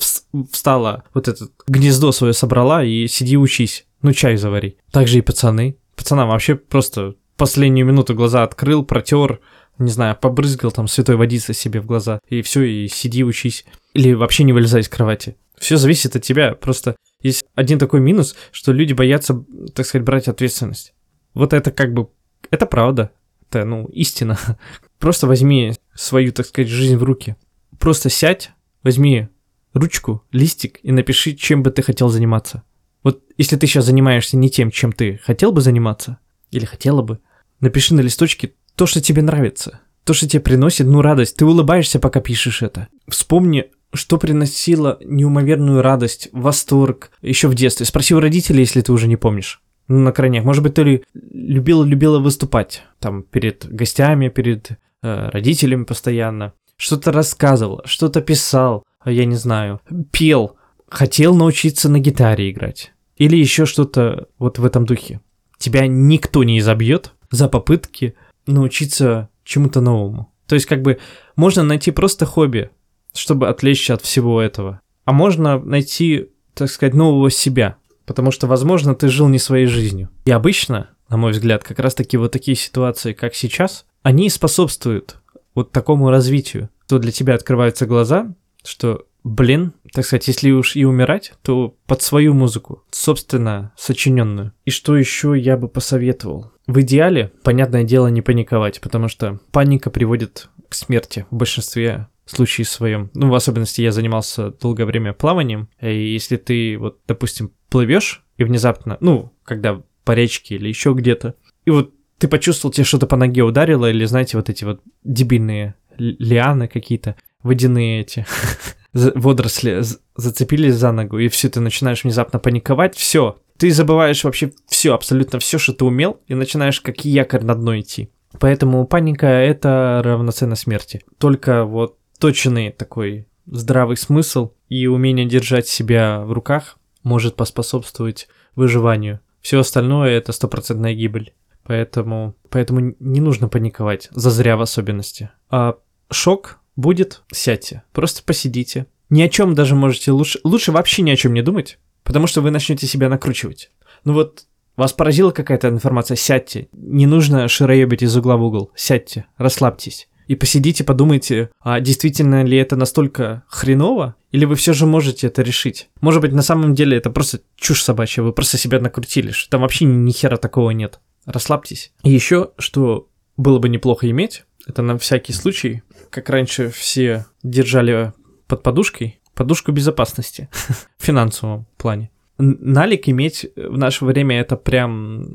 встала, 0.51 1.05
вот 1.15 1.29
это 1.29 1.49
гнездо 1.67 2.13
свое 2.13 2.33
собрала 2.33 2.85
и 2.85 3.07
сиди 3.07 3.37
учись. 3.37 3.87
Ну, 4.03 4.13
чай 4.13 4.37
завари. 4.37 4.79
Также 4.91 5.19
и 5.19 5.23
пацаны. 5.23 5.77
Пацанам 5.95 6.29
вообще 6.29 6.57
просто 6.57 7.15
последнюю 7.37 7.87
минуту 7.87 8.15
глаза 8.15 8.43
открыл, 8.43 8.85
протер, 8.85 9.41
не 9.79 9.91
знаю, 9.91 10.17
побрызгал 10.21 10.73
там 10.73 10.89
святой 10.89 11.17
водицы 11.17 11.55
себе 11.55 11.81
в 11.81 11.87
глаза, 11.87 12.19
и 12.29 12.43
все, 12.43 12.63
и 12.63 12.89
сиди 12.89 13.23
учись. 13.25 13.65
Или 13.95 14.13
вообще 14.13 14.45
не 14.45 14.53
вылезай 14.53 14.81
из 14.81 14.89
кровати. 14.89 15.37
Все 15.63 15.77
зависит 15.77 16.17
от 16.17 16.25
тебя. 16.25 16.57
Просто 16.57 16.97
есть 17.21 17.45
один 17.55 17.79
такой 17.79 18.01
минус, 18.01 18.35
что 18.51 18.73
люди 18.73 18.95
боятся, 18.95 19.45
так 19.77 19.87
сказать, 19.87 20.05
брать 20.05 20.27
ответственность. 20.27 20.93
Вот 21.35 21.53
это 21.53 21.71
как 21.71 21.95
бы... 21.95 22.09
Это 22.51 22.67
правда. 22.67 23.13
Это, 23.49 23.65
ну, 23.65 23.87
истина. 23.87 24.37
Просто 24.99 25.29
возьми 25.29 25.75
свою, 25.95 26.33
так 26.33 26.47
сказать, 26.47 26.69
жизнь 26.69 26.97
в 26.97 27.05
руки. 27.05 27.37
Просто 27.79 28.11
сядь, 28.11 28.51
возьми 28.83 29.29
ручку, 29.73 30.25
листик 30.33 30.81
и 30.83 30.91
напиши, 30.91 31.37
чем 31.37 31.63
бы 31.63 31.71
ты 31.71 31.83
хотел 31.83 32.09
заниматься. 32.09 32.65
Вот 33.05 33.23
если 33.39 33.57
ты 33.57 33.69
сейчас 33.69 33.87
занимаешься 33.87 34.37
не 34.37 34.51
тем, 34.51 34.73
чем 34.73 34.91
ты 34.91 35.21
хотел 35.23 35.53
бы 35.53 35.61
заниматься, 35.61 36.19
или 36.51 36.65
хотела 36.65 37.03
бы, 37.03 37.21
напиши 37.61 37.95
на 37.95 38.01
листочке 38.01 38.55
то, 38.75 38.87
что 38.87 39.01
тебе 39.01 39.23
нравится, 39.23 39.79
то, 40.03 40.13
что 40.13 40.29
тебе 40.29 40.41
приносит, 40.41 40.89
ну, 40.89 41.03
радость. 41.03 41.37
Ты 41.37 41.45
улыбаешься, 41.45 42.01
пока 42.01 42.21
пишешь 42.21 42.63
это. 42.63 42.89
Вспомни 43.07 43.71
что 43.93 44.19
приносило 44.19 44.99
неумоверную 45.05 45.83
радость, 45.83 46.29
восторг 46.33 47.11
еще 47.21 47.49
в 47.49 47.55
детстве? 47.55 47.87
Спроси 47.87 48.15
у 48.15 48.21
родителей, 48.21 48.61
если 48.61 48.81
ты 48.81 48.93
уже 48.93 49.07
не 49.07 49.17
помнишь. 49.17 49.63
Ну, 49.89 49.99
на 49.99 50.13
крайняк. 50.13 50.45
Может 50.45 50.63
быть, 50.63 50.75
ты 50.75 51.05
любила-любила 51.15 52.19
выступать 52.19 52.83
там 52.99 53.23
перед 53.23 53.67
гостями, 53.69 54.29
перед 54.29 54.71
э, 55.03 55.29
родителями 55.31 55.85
постоянно. 55.85 56.55
Что-то 56.77 57.13
рассказывал, 57.13 57.83
что-то 57.85 58.23
писал, 58.23 58.85
я 59.05 59.25
не 59.25 59.37
знаю, 59.37 59.81
пел, 60.11 60.57
хотел 60.89 61.35
научиться 61.35 61.89
на 61.89 61.99
гитаре 61.99 62.51
играть. 62.51 62.93
Или 63.17 63.37
еще 63.37 63.67
что-то 63.67 64.29
вот 64.39 64.59
в 64.59 64.65
этом 64.65 64.87
духе. 64.87 65.21
Тебя 65.59 65.87
никто 65.87 66.45
не 66.45 66.59
изобьет 66.59 67.13
за 67.31 67.49
попытки 67.49 68.15
научиться 68.47 69.29
чему-то 69.45 69.81
новому. 69.81 70.33
То 70.47 70.55
есть 70.55 70.67
как 70.67 70.83
бы 70.83 70.99
можно 71.37 71.63
найти 71.63 71.91
просто 71.91 72.27
хобби, 72.27 72.71
чтобы 73.15 73.49
отвлечься 73.49 73.95
от 73.95 74.03
всего 74.03 74.41
этого. 74.41 74.81
А 75.05 75.13
можно 75.13 75.59
найти, 75.59 76.29
так 76.55 76.71
сказать, 76.71 76.95
нового 76.95 77.31
себя, 77.31 77.77
потому 78.07 78.31
что, 78.31 78.47
возможно, 78.47 78.95
ты 78.95 79.09
жил 79.09 79.29
не 79.29 79.39
своей 79.39 79.67
жизнью. 79.67 80.09
И 80.25 80.31
обычно, 80.31 80.91
на 81.09 81.17
мой 81.17 81.33
взгляд, 81.33 81.65
как 81.65 81.79
раз-таки 81.79 82.17
вот 82.17 82.33
такие 82.33 82.57
ситуации, 82.57 83.13
как 83.13 83.35
сейчас, 83.35 83.85
они 84.03 84.29
способствуют 84.29 85.19
вот 85.55 85.73
такому 85.73 86.11
развитию, 86.11 86.71
то 86.89 86.99
для 86.99 87.13
тебя 87.13 87.35
открываются 87.35 87.87
глаза, 87.87 88.35
что, 88.65 89.07
блин, 89.25 89.73
так 89.93 90.05
сказать, 90.05 90.29
если 90.29 90.51
уж 90.51 90.77
и 90.77 90.85
умирать, 90.85 91.35
то 91.43 91.77
под 91.87 92.03
свою 92.03 92.35
музыку, 92.35 92.83
собственно, 92.91 93.73
сочиненную. 93.77 94.53
И 94.65 94.71
что 94.71 94.97
еще 94.97 95.39
я 95.39 95.57
бы 95.57 95.69
посоветовал? 95.69 96.53
В 96.67 96.81
идеале, 96.81 97.33
понятное 97.43 97.85
дело, 97.85 98.07
не 98.07 98.23
паниковать, 98.23 98.81
потому 98.81 99.09
что 99.09 99.41
паника 99.51 99.91
приводит 99.91 100.49
к 100.69 100.75
смерти 100.75 101.27
в 101.31 101.37
большинстве 101.37 102.09
случае 102.33 102.65
своем, 102.65 103.11
ну, 103.15 103.31
в 103.31 103.35
особенности 103.35 103.83
я 103.83 103.93
занимался 103.93 104.51
долгое 104.51 104.85
время 104.85 105.13
плаванием, 105.13 105.69
и 105.81 106.13
если 106.13 106.37
ты, 106.37 106.77
вот, 106.79 106.99
допустим, 107.07 107.53
плывешь, 107.69 108.25
и 108.37 108.45
внезапно, 108.45 108.97
ну, 109.01 109.33
когда 109.45 109.83
по 110.05 110.13
речке 110.13 110.57
или 110.57 110.69
еще 110.69 110.93
где-то, 110.95 111.35
и 111.65 111.71
вот 111.71 111.93
ты 112.19 112.29
почувствовал, 112.29 112.73
тебе 112.73 112.85
что-то 112.85 113.07
по 113.07 113.17
ноге 113.17 113.43
ударило, 113.43 113.91
или, 113.91 114.05
знаете, 114.05 114.37
вот 114.37 114.49
эти 114.49 114.65
вот 114.65 114.81
дебильные 115.05 115.75
лианы 115.99 116.69
какие-то, 116.69 117.17
водяные 117.43 118.01
эти 118.01 118.27
водоросли 118.93 119.83
зацепились 120.17 120.75
за 120.75 120.93
ногу, 120.93 121.19
и 121.19 121.29
все, 121.29 121.49
ты 121.49 121.61
начинаешь 121.61 122.05
внезапно 122.05 122.39
паниковать, 122.39 122.97
все, 122.97 123.39
ты 123.59 123.71
забываешь 123.71 124.25
вообще 124.25 124.53
все, 124.69 124.95
абсолютно 124.95 125.39
все, 125.39 125.59
что 125.59 125.73
ты 125.73 125.85
умел, 125.85 126.21
и 126.27 126.35
начинаешь 126.35 126.81
как 126.81 127.05
якорь 127.05 127.45
на 127.45 127.55
дно 127.55 127.79
идти. 127.79 128.11
Поэтому 128.41 128.87
паника— 128.87 129.27
это 129.27 130.01
равноценно 130.05 130.57
смерти. 130.57 131.03
Только 131.19 131.65
вот 131.65 131.97
точный 132.23 132.71
такой 132.71 133.27
здравый 133.47 133.97
смысл 133.97 134.53
и 134.69 134.87
умение 134.87 135.27
держать 135.27 135.67
себя 135.67 136.21
в 136.21 136.31
руках 136.31 136.79
может 137.03 137.35
поспособствовать 137.35 138.29
выживанию. 138.55 139.19
Все 139.41 139.59
остальное 139.59 140.11
это 140.11 140.31
стопроцентная 140.31 140.95
гибель. 140.95 141.35
Поэтому, 141.65 142.37
поэтому 142.49 142.95
не 143.01 143.21
нужно 143.21 143.49
паниковать, 143.49 144.09
зазря 144.13 144.57
в 144.57 144.61
особенности. 144.61 145.31
А 145.51 145.79
шок 146.13 146.61
будет, 146.77 147.23
сядьте, 147.33 147.83
просто 147.93 148.23
посидите. 148.23 148.87
Ни 149.11 149.23
о 149.23 149.29
чем 149.29 149.57
даже 149.57 149.75
можете 149.75 150.13
лучше, 150.13 150.39
лучше 150.45 150.71
вообще 150.71 151.03
ни 151.03 151.11
о 151.11 151.17
чем 151.17 151.35
не 151.35 151.43
думать, 151.43 151.81
потому 152.05 152.29
что 152.29 152.41
вы 152.41 152.53
начнете 152.53 152.87
себя 152.87 153.09
накручивать. 153.09 153.73
Ну 154.05 154.13
вот, 154.13 154.45
вас 154.77 154.93
поразила 154.93 155.33
какая-то 155.33 155.71
информация, 155.71 156.17
сядьте. 156.17 156.69
Не 156.71 157.07
нужно 157.07 157.49
широебить 157.49 158.03
из 158.03 158.17
угла 158.17 158.37
в 158.37 158.45
угол, 158.45 158.71
сядьте, 158.77 159.27
расслабьтесь 159.39 160.09
и 160.27 160.35
посидите, 160.35 160.85
подумайте, 160.85 161.51
а 161.61 161.81
действительно 161.81 162.43
ли 162.45 162.57
это 162.57 162.77
настолько 162.77 163.45
хреново, 163.49 164.17
или 164.31 164.45
вы 164.45 164.57
все 164.57 164.73
же 164.73 164.87
можете 164.87 165.27
это 165.27 165.43
решить. 165.43 165.89
Может 166.01 166.23
быть, 166.23 166.33
на 166.33 166.43
самом 166.43 166.75
деле 166.75 166.97
это 166.97 167.11
просто 167.11 167.41
чушь 167.57 167.83
собачья, 167.83 168.23
вы 168.23 168.33
просто 168.33 168.59
себя 168.59 168.81
накрутили, 168.81 169.31
что 169.31 169.51
там 169.51 169.61
вообще 169.61 169.85
ни 169.85 170.11
хера 170.11 170.37
такого 170.37 170.71
нет. 170.71 171.01
Расслабьтесь. 171.25 171.93
И 172.03 172.11
еще, 172.11 172.51
что 172.59 173.09
было 173.37 173.59
бы 173.59 173.69
неплохо 173.69 174.11
иметь, 174.11 174.45
это 174.67 174.83
на 174.83 174.99
всякий 174.99 175.33
случай, 175.33 175.83
как 176.11 176.29
раньше 176.31 176.71
все 176.71 177.27
держали 177.43 178.13
под 178.47 178.63
подушкой, 178.63 179.21
подушку 179.35 179.73
безопасности 179.73 180.49
в 180.99 181.05
финансовом 181.05 181.67
плане. 181.77 182.11
Налик 182.39 183.09
иметь 183.09 183.47
в 183.57 183.77
наше 183.77 184.05
время 184.05 184.41
это 184.41 184.57
прям, 184.57 185.27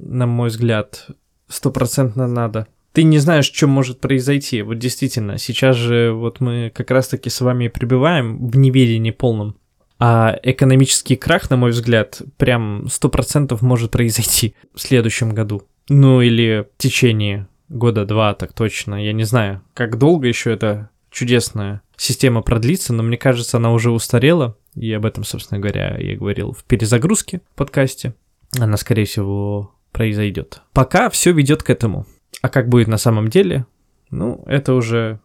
на 0.00 0.26
мой 0.26 0.48
взгляд, 0.48 1.06
стопроцентно 1.48 2.26
надо 2.26 2.66
ты 2.96 3.02
не 3.02 3.18
знаешь, 3.18 3.52
что 3.52 3.66
может 3.66 4.00
произойти. 4.00 4.62
Вот 4.62 4.78
действительно, 4.78 5.36
сейчас 5.36 5.76
же 5.76 6.12
вот 6.12 6.40
мы 6.40 6.72
как 6.74 6.90
раз-таки 6.90 7.28
с 7.28 7.42
вами 7.42 7.68
пребываем 7.68 8.48
в 8.48 8.56
неведении 8.56 9.10
полном. 9.10 9.54
А 9.98 10.40
экономический 10.42 11.16
крах, 11.16 11.50
на 11.50 11.58
мой 11.58 11.72
взгляд, 11.72 12.22
прям 12.38 12.88
сто 12.88 13.10
процентов 13.10 13.60
может 13.60 13.90
произойти 13.90 14.54
в 14.74 14.80
следующем 14.80 15.34
году. 15.34 15.64
Ну 15.90 16.22
или 16.22 16.66
в 16.74 16.80
течение 16.80 17.48
года-два, 17.68 18.32
так 18.32 18.54
точно. 18.54 19.04
Я 19.04 19.12
не 19.12 19.24
знаю, 19.24 19.60
как 19.74 19.98
долго 19.98 20.26
еще 20.26 20.50
это 20.50 20.88
чудесное 21.10 21.82
система 21.98 22.40
продлится, 22.40 22.94
но 22.94 23.02
мне 23.02 23.18
кажется, 23.18 23.58
она 23.58 23.74
уже 23.74 23.90
устарела, 23.90 24.56
и 24.74 24.90
об 24.94 25.04
этом, 25.04 25.22
собственно 25.24 25.60
говоря, 25.60 25.98
я 25.98 26.16
говорил 26.16 26.52
в 26.52 26.64
перезагрузке 26.64 27.42
подкасте. 27.56 28.14
Она, 28.58 28.78
скорее 28.78 29.04
всего, 29.04 29.74
произойдет. 29.92 30.62
Пока 30.72 31.10
все 31.10 31.32
ведет 31.32 31.62
к 31.62 31.68
этому. 31.68 32.06
А 32.46 32.48
как 32.48 32.68
будет 32.68 32.86
на 32.86 32.96
самом 32.96 33.26
деле, 33.26 33.66
ну, 34.08 34.44
это 34.46 34.74
уже 34.74 35.18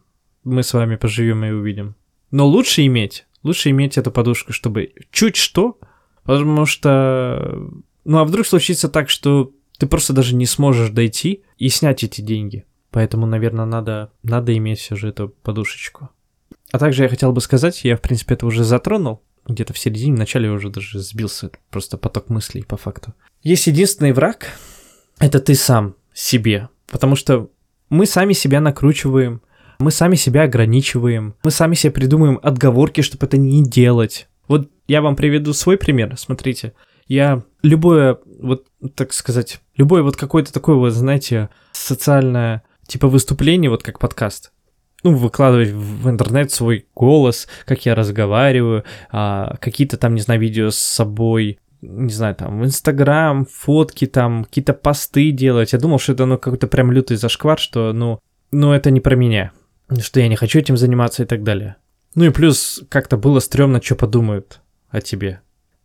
мы 0.43 0.63
с 0.63 0.73
вами 0.73 0.95
поживем 0.95 1.45
и 1.45 1.51
увидим. 1.51 1.95
Но 2.31 2.47
лучше 2.47 2.83
иметь, 2.87 3.27
лучше 3.43 3.69
иметь 3.69 3.95
эту 3.95 4.09
подушку, 4.09 4.53
чтобы 4.53 4.91
чуть 5.11 5.35
что, 5.35 5.77
потому 6.23 6.65
что, 6.65 7.61
ну 8.05 8.17
а 8.17 8.25
вдруг 8.25 8.47
случится 8.47 8.89
так, 8.89 9.11
что 9.11 9.51
ты 9.77 9.85
просто 9.85 10.13
даже 10.13 10.33
не 10.33 10.47
сможешь 10.47 10.89
дойти 10.89 11.43
и 11.59 11.69
снять 11.69 12.03
эти 12.03 12.21
деньги. 12.21 12.65
Поэтому, 12.89 13.27
наверное, 13.27 13.65
надо, 13.65 14.11
надо 14.23 14.57
иметь 14.57 14.79
все 14.79 14.95
же 14.95 15.09
эту 15.09 15.29
подушечку. 15.29 16.09
А 16.71 16.79
также 16.79 17.03
я 17.03 17.09
хотел 17.09 17.33
бы 17.33 17.41
сказать, 17.41 17.83
я, 17.83 17.97
в 17.97 18.01
принципе, 18.01 18.33
это 18.33 18.47
уже 18.47 18.63
затронул, 18.63 19.21
где-то 19.47 19.73
в 19.73 19.77
середине, 19.77 20.15
в 20.15 20.17
начале 20.17 20.49
уже 20.49 20.71
даже 20.71 20.97
сбился 20.97 21.51
просто 21.69 21.99
поток 21.99 22.29
мыслей 22.29 22.63
по 22.63 22.77
факту. 22.77 23.13
Есть 23.43 23.67
единственный 23.67 24.11
враг, 24.11 24.47
это 25.19 25.39
ты 25.39 25.53
сам 25.53 25.93
себе, 26.15 26.69
потому 26.91 27.15
что 27.15 27.49
мы 27.89 28.05
сами 28.05 28.33
себя 28.33 28.61
накручиваем, 28.61 29.41
мы 29.79 29.89
сами 29.89 30.15
себя 30.15 30.43
ограничиваем, 30.43 31.35
мы 31.43 31.49
сами 31.49 31.73
себе 31.73 31.91
придумываем 31.91 32.39
отговорки, 32.43 33.01
чтобы 33.01 33.25
это 33.25 33.37
не 33.37 33.63
делать. 33.63 34.27
Вот 34.47 34.69
я 34.87 35.01
вам 35.01 35.15
приведу 35.15 35.53
свой 35.53 35.77
пример, 35.77 36.15
смотрите. 36.17 36.73
Я 37.07 37.43
любое, 37.63 38.19
вот 38.39 38.67
так 38.95 39.13
сказать, 39.13 39.59
любое 39.75 40.03
вот 40.03 40.15
какое-то 40.17 40.53
такое 40.53 40.75
вот, 40.75 40.91
знаете, 40.91 41.49
социальное 41.71 42.63
типа 42.85 43.07
выступление, 43.07 43.69
вот 43.69 43.83
как 43.83 43.99
подкаст, 43.99 44.51
ну, 45.03 45.15
выкладывать 45.15 45.69
в 45.71 46.09
интернет 46.09 46.51
свой 46.51 46.85
голос, 46.93 47.47
как 47.65 47.85
я 47.85 47.95
разговариваю, 47.95 48.83
а, 49.11 49.55
какие-то 49.59 49.97
там, 49.97 50.13
не 50.13 50.21
знаю, 50.21 50.39
видео 50.39 50.69
с 50.69 50.77
собой, 50.77 51.59
не 51.81 52.13
знаю, 52.13 52.35
там, 52.35 52.61
в 52.61 52.65
Инстаграм, 52.65 53.45
фотки 53.45 54.07
там, 54.07 54.45
какие-то 54.45 54.73
посты 54.73 55.31
делать. 55.31 55.73
Я 55.73 55.79
думал, 55.79 55.99
что 55.99 56.13
это, 56.13 56.25
ну, 56.25 56.37
какой-то 56.37 56.67
прям 56.67 56.91
лютый 56.91 57.17
зашквар, 57.17 57.59
что, 57.59 57.91
ну, 57.93 58.19
ну, 58.51 58.73
это 58.73 58.91
не 58.91 58.99
про 58.99 59.15
меня, 59.15 59.51
что 59.99 60.19
я 60.19 60.27
не 60.27 60.35
хочу 60.35 60.59
этим 60.59 60.77
заниматься 60.77 61.23
и 61.23 61.25
так 61.25 61.43
далее. 61.43 61.77
Ну 62.15 62.25
и 62.25 62.29
плюс 62.29 62.83
как-то 62.89 63.17
было 63.17 63.39
стрёмно, 63.39 63.81
что 63.81 63.95
подумают 63.95 64.61
о 64.89 65.01
тебе. 65.01 65.41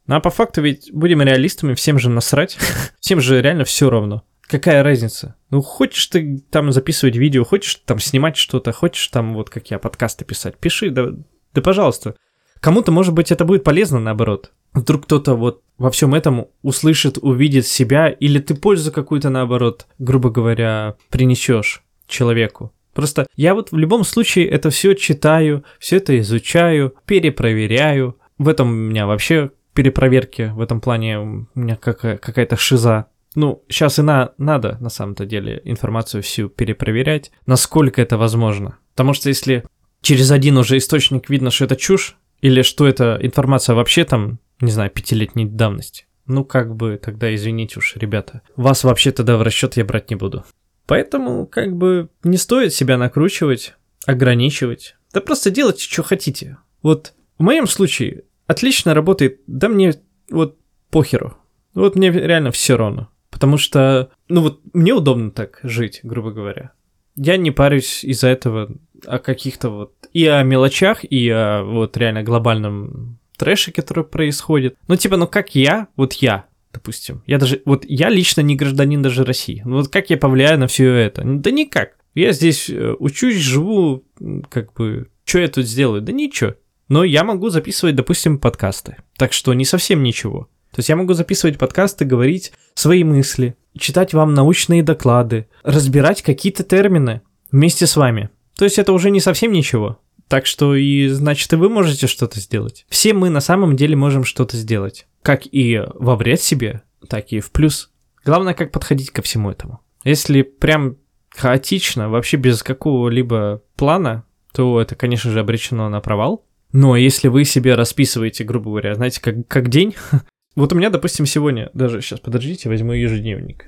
Ну 0.07 0.17
а 0.17 0.21
по 0.21 0.31
факту 0.31 0.62
ведь 0.62 0.91
будем 0.93 1.23
реалистами, 1.23 1.75
всем 1.75 1.99
же 1.99 2.11
насрать, 2.11 2.59
всем 3.00 3.21
же 3.21 3.41
реально 3.41 3.65
все 3.65 3.91
равно. 3.91 4.25
Какая 4.43 4.85
разница? 4.85 5.35
Ну, 5.50 5.61
хочешь 5.61 6.07
ты 6.07 6.38
там 6.50 6.71
записывать 6.71 7.17
видео, 7.17 7.45
хочешь 7.45 7.83
там 7.85 7.99
снимать 7.99 8.37
что-то, 8.37 8.71
хочешь 8.73 9.09
там, 9.09 9.35
вот 9.35 9.50
как 9.50 9.71
я, 9.73 9.81
подкасты 9.81 10.25
писать, 10.25 10.57
пиши, 10.57 10.91
да, 10.91 11.09
да 11.53 11.61
пожалуйста. 11.61 12.15
Кому-то, 12.60 12.92
может 12.92 13.14
быть, 13.14 13.30
это 13.32 13.44
будет 13.44 13.64
полезно, 13.64 14.00
наоборот. 14.00 14.52
Вдруг 14.72 15.04
кто-то 15.04 15.34
вот 15.34 15.62
во 15.78 15.90
всем 15.90 16.14
этом 16.14 16.48
услышит, 16.62 17.18
увидит 17.18 17.66
себя, 17.66 18.08
или 18.08 18.38
ты 18.38 18.54
пользу 18.54 18.92
какую-то, 18.92 19.30
наоборот, 19.30 19.86
грубо 19.98 20.30
говоря, 20.30 20.96
принесешь 21.10 21.82
человеку. 22.06 22.72
Просто 22.94 23.26
я 23.36 23.54
вот 23.54 23.72
в 23.72 23.76
любом 23.76 24.04
случае 24.04 24.48
это 24.48 24.70
все 24.70 24.94
читаю, 24.94 25.64
все 25.78 25.96
это 25.96 26.18
изучаю, 26.20 26.94
перепроверяю. 27.06 28.18
В 28.38 28.48
этом 28.48 28.68
у 28.68 28.72
меня 28.72 29.06
вообще 29.06 29.50
перепроверки, 29.75 30.52
в 30.54 30.60
этом 30.60 30.80
плане 30.80 31.18
у 31.20 31.46
меня 31.54 31.76
какая-то 31.76 32.56
шиза. 32.56 33.06
Ну, 33.34 33.62
сейчас 33.68 33.98
и 33.98 34.02
на, 34.02 34.32
надо, 34.38 34.78
на 34.80 34.88
самом-то 34.88 35.26
деле, 35.26 35.60
информацию 35.64 36.22
всю 36.22 36.48
перепроверять, 36.48 37.30
насколько 37.44 38.00
это 38.00 38.16
возможно. 38.16 38.78
Потому 38.94 39.12
что 39.12 39.28
если 39.28 39.64
через 40.00 40.30
один 40.30 40.56
уже 40.56 40.78
источник 40.78 41.28
видно, 41.28 41.50
что 41.50 41.66
это 41.66 41.76
чушь, 41.76 42.16
или 42.40 42.62
что 42.62 42.86
эта 42.86 43.18
информация 43.20 43.75
вообще 43.75 44.04
там, 44.04 44.38
не 44.60 44.70
знаю, 44.70 44.90
пятилетней 44.90 45.44
давности, 45.44 46.06
ну, 46.26 46.44
как 46.44 46.75
бы, 46.75 46.99
тогда 47.02 47.32
извините 47.34 47.78
уж, 47.78 47.96
ребята, 47.96 48.42
вас 48.56 48.84
вообще 48.84 49.12
тогда 49.12 49.36
в 49.36 49.42
расчет 49.42 49.76
я 49.76 49.84
брать 49.84 50.10
не 50.10 50.16
буду. 50.16 50.44
Поэтому, 50.86 51.46
как 51.46 51.76
бы, 51.76 52.08
не 52.25 52.36
стоит 52.36 52.75
себя 52.75 52.96
накручивать, 52.99 53.75
ограничивать. 54.06 54.96
Да 55.12 55.20
просто 55.20 55.50
делайте, 55.50 55.82
что 55.82 56.02
хотите. 56.02 56.58
Вот 56.82 57.14
в 57.38 57.42
моем 57.42 57.66
случае 57.66 58.25
отлично 58.46 58.94
работает, 58.94 59.40
да 59.46 59.68
мне 59.68 59.94
вот 60.30 60.58
похеру. 60.90 61.36
Вот 61.75 61.96
мне 61.96 62.10
реально 62.10 62.50
все 62.50 62.76
равно. 62.76 63.10
Потому 63.30 63.58
что, 63.58 64.10
ну 64.28 64.40
вот, 64.40 64.60
мне 64.72 64.94
удобно 64.94 65.30
так 65.30 65.60
жить, 65.62 66.00
грубо 66.02 66.30
говоря. 66.30 66.72
Я 67.16 67.36
не 67.36 67.50
парюсь 67.50 68.04
из-за 68.04 68.28
этого 68.28 68.70
о 69.06 69.19
каких-то 69.19 69.71
вот 69.71 69.92
и 70.12 70.26
о 70.26 70.42
мелочах, 70.42 71.04
и 71.04 71.28
о 71.28 71.62
вот 71.62 71.97
реально 71.97 72.23
глобальном 72.23 73.19
трэше, 73.36 73.73
который 73.73 74.04
происходит. 74.04 74.76
Ну, 74.88 74.97
типа, 74.97 75.16
ну 75.16 75.26
как 75.26 75.54
я, 75.54 75.88
вот 75.97 76.14
я, 76.14 76.47
допустим, 76.73 77.23
я 77.26 77.38
даже, 77.38 77.62
вот 77.64 77.84
я 77.86 78.08
лично 78.08 78.40
не 78.40 78.56
гражданин 78.56 79.02
даже 79.02 79.25
России. 79.25 79.62
Ну, 79.64 79.76
вот 79.76 79.88
как 79.88 80.10
я 80.10 80.16
повлияю 80.16 80.58
на 80.58 80.66
все 80.66 80.92
это? 80.92 81.23
Да 81.25 81.50
никак. 81.50 81.97
Я 82.14 82.32
здесь 82.32 82.71
э, 82.71 82.95
учусь, 82.99 83.36
живу, 83.36 84.04
как 84.49 84.73
бы, 84.73 85.08
что 85.25 85.38
я 85.38 85.49
тут 85.49 85.66
сделаю? 85.66 86.00
Да 86.00 86.12
ничего. 86.12 86.54
Но 86.88 87.04
я 87.04 87.25
могу 87.25 87.50
записывать, 87.50 87.97
допустим, 87.97 88.38
подкасты. 88.38 88.97
Так 89.16 89.32
что 89.32 89.52
не 89.52 89.64
совсем 89.64 90.02
ничего. 90.02 90.49
То 90.71 90.80
есть 90.80 90.88
я 90.88 90.97
могу 90.97 91.14
записывать 91.14 91.58
подкасты, 91.58 92.04
говорить 92.04 92.52
свои 92.75 93.02
мысли, 93.02 93.56
читать 93.78 94.14
вам 94.14 94.34
научные 94.34 94.82
доклады, 94.82 95.49
разбирать 95.62 96.23
какие-то 96.23 96.64
термины 96.64 97.23
вместе 97.50 97.86
с 97.86 97.97
вами. 97.97 98.30
То 98.56 98.64
есть 98.64 98.78
это 98.78 98.92
уже 98.92 99.10
не 99.10 99.21
совсем 99.21 99.52
ничего. 99.52 100.00
Так 100.28 100.47
что 100.47 100.75
и 100.75 101.08
значит 101.08 101.52
и 101.52 101.56
вы 101.56 101.69
можете 101.69 102.06
что-то 102.06 102.40
сделать. 102.40 102.84
Все 102.88 103.12
мы 103.12 103.30
на 103.30 103.40
самом 103.40 103.76
деле 103.76 103.95
можем 103.97 104.25
что-то 104.25 104.56
сделать. 104.56 105.06
Как 105.23 105.42
и 105.47 105.82
во 105.95 106.16
вред 106.16 106.40
себе, 106.40 106.82
так 107.08 107.32
и 107.32 107.40
в 107.40 107.50
плюс. 107.52 107.90
Главное, 108.25 108.54
как 108.54 108.73
подходить 108.73 109.10
ко 109.10 109.23
всему 109.23 109.50
этому. 109.50 109.80
Если 110.04 110.42
прям 110.42 110.97
хаотично, 111.30 112.08
вообще 112.08 112.38
без 112.38 112.62
какого-либо 112.62 113.62
плана, 113.76 114.25
то 114.52 114.80
это, 114.80 114.95
конечно 114.97 115.30
же, 115.30 115.40
обречено 115.40 115.88
на 115.88 116.00
провал. 116.00 116.45
Но 116.73 116.97
если 116.97 117.28
вы 117.28 117.45
себе 117.45 117.75
расписываете, 117.75 118.42
грубо 118.42 118.71
говоря, 118.71 118.95
знаете, 118.95 119.21
как, 119.21 119.47
как 119.47 119.69
день, 119.69 119.95
Вот 120.56 120.73
у 120.73 120.76
меня, 120.76 120.88
допустим, 120.88 121.26
сегодня, 121.26 121.71
даже 121.75 122.00
сейчас, 122.00 122.19
подождите, 122.19 122.71
возьму 122.71 122.92
ежедневник. 122.92 123.66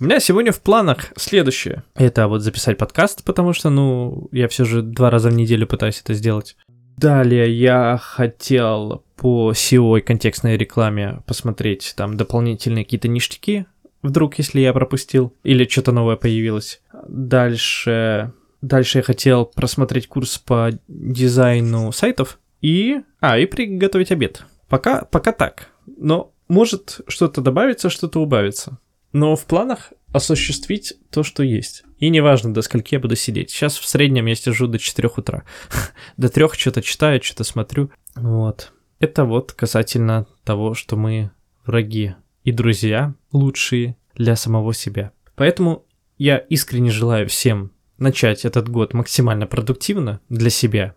У 0.00 0.04
меня 0.04 0.20
сегодня 0.20 0.52
в 0.52 0.60
планах 0.60 1.12
следующее. 1.16 1.84
Это 1.94 2.26
вот 2.26 2.40
записать 2.40 2.78
подкаст, 2.78 3.24
потому 3.24 3.52
что, 3.52 3.70
ну, 3.70 4.28
я 4.32 4.48
все 4.48 4.64
же 4.64 4.82
два 4.82 5.10
раза 5.10 5.28
в 5.28 5.34
неделю 5.34 5.66
пытаюсь 5.66 6.00
это 6.00 6.14
сделать. 6.14 6.56
Далее 6.96 7.52
я 7.52 7.98
хотел 8.02 9.04
по 9.16 9.52
SEO 9.52 9.98
и 9.98 10.02
контекстной 10.02 10.56
рекламе 10.56 11.22
посмотреть 11.26 11.94
там 11.96 12.16
дополнительные 12.16 12.84
какие-то 12.84 13.08
ништяки, 13.08 13.66
вдруг, 14.02 14.38
если 14.38 14.60
я 14.60 14.72
пропустил, 14.72 15.34
или 15.44 15.66
что-то 15.66 15.92
новое 15.92 16.16
появилось. 16.16 16.80
Дальше, 17.06 18.32
дальше 18.60 18.98
я 18.98 19.02
хотел 19.02 19.46
просмотреть 19.46 20.08
курс 20.08 20.38
по 20.38 20.70
дизайну 20.88 21.92
сайтов 21.92 22.38
и... 22.60 23.00
А, 23.20 23.38
и 23.38 23.46
приготовить 23.46 24.10
обед. 24.10 24.44
Пока, 24.68 25.04
пока 25.04 25.32
так. 25.32 25.68
Но 25.86 26.32
может 26.48 27.00
что-то 27.08 27.40
добавиться, 27.40 27.90
что-то 27.90 28.20
убавится. 28.20 28.78
Но 29.12 29.36
в 29.36 29.44
планах 29.44 29.92
осуществить 30.12 30.94
то, 31.10 31.22
что 31.22 31.42
есть. 31.42 31.84
И 31.98 32.08
неважно, 32.08 32.52
до 32.52 32.62
скольки 32.62 32.94
я 32.94 33.00
буду 33.00 33.16
сидеть. 33.16 33.50
Сейчас 33.50 33.78
в 33.78 33.86
среднем 33.86 34.26
я 34.26 34.34
сижу 34.34 34.66
до 34.66 34.78
4 34.78 35.10
утра. 35.16 35.44
до 36.16 36.28
3 36.28 36.48
что-то 36.56 36.82
читаю, 36.82 37.22
что-то 37.22 37.44
смотрю. 37.44 37.90
Вот. 38.14 38.72
Это 38.98 39.24
вот 39.24 39.52
касательно 39.52 40.26
того, 40.44 40.74
что 40.74 40.96
мы 40.96 41.30
враги 41.64 42.14
и 42.44 42.52
друзья 42.52 43.14
лучшие 43.32 43.96
для 44.14 44.36
самого 44.36 44.74
себя. 44.74 45.12
Поэтому 45.34 45.86
я 46.18 46.36
искренне 46.36 46.90
желаю 46.90 47.28
всем 47.28 47.72
начать 47.98 48.44
этот 48.44 48.68
год 48.68 48.94
максимально 48.94 49.46
продуктивно 49.46 50.20
для 50.28 50.50
себя. 50.50 50.94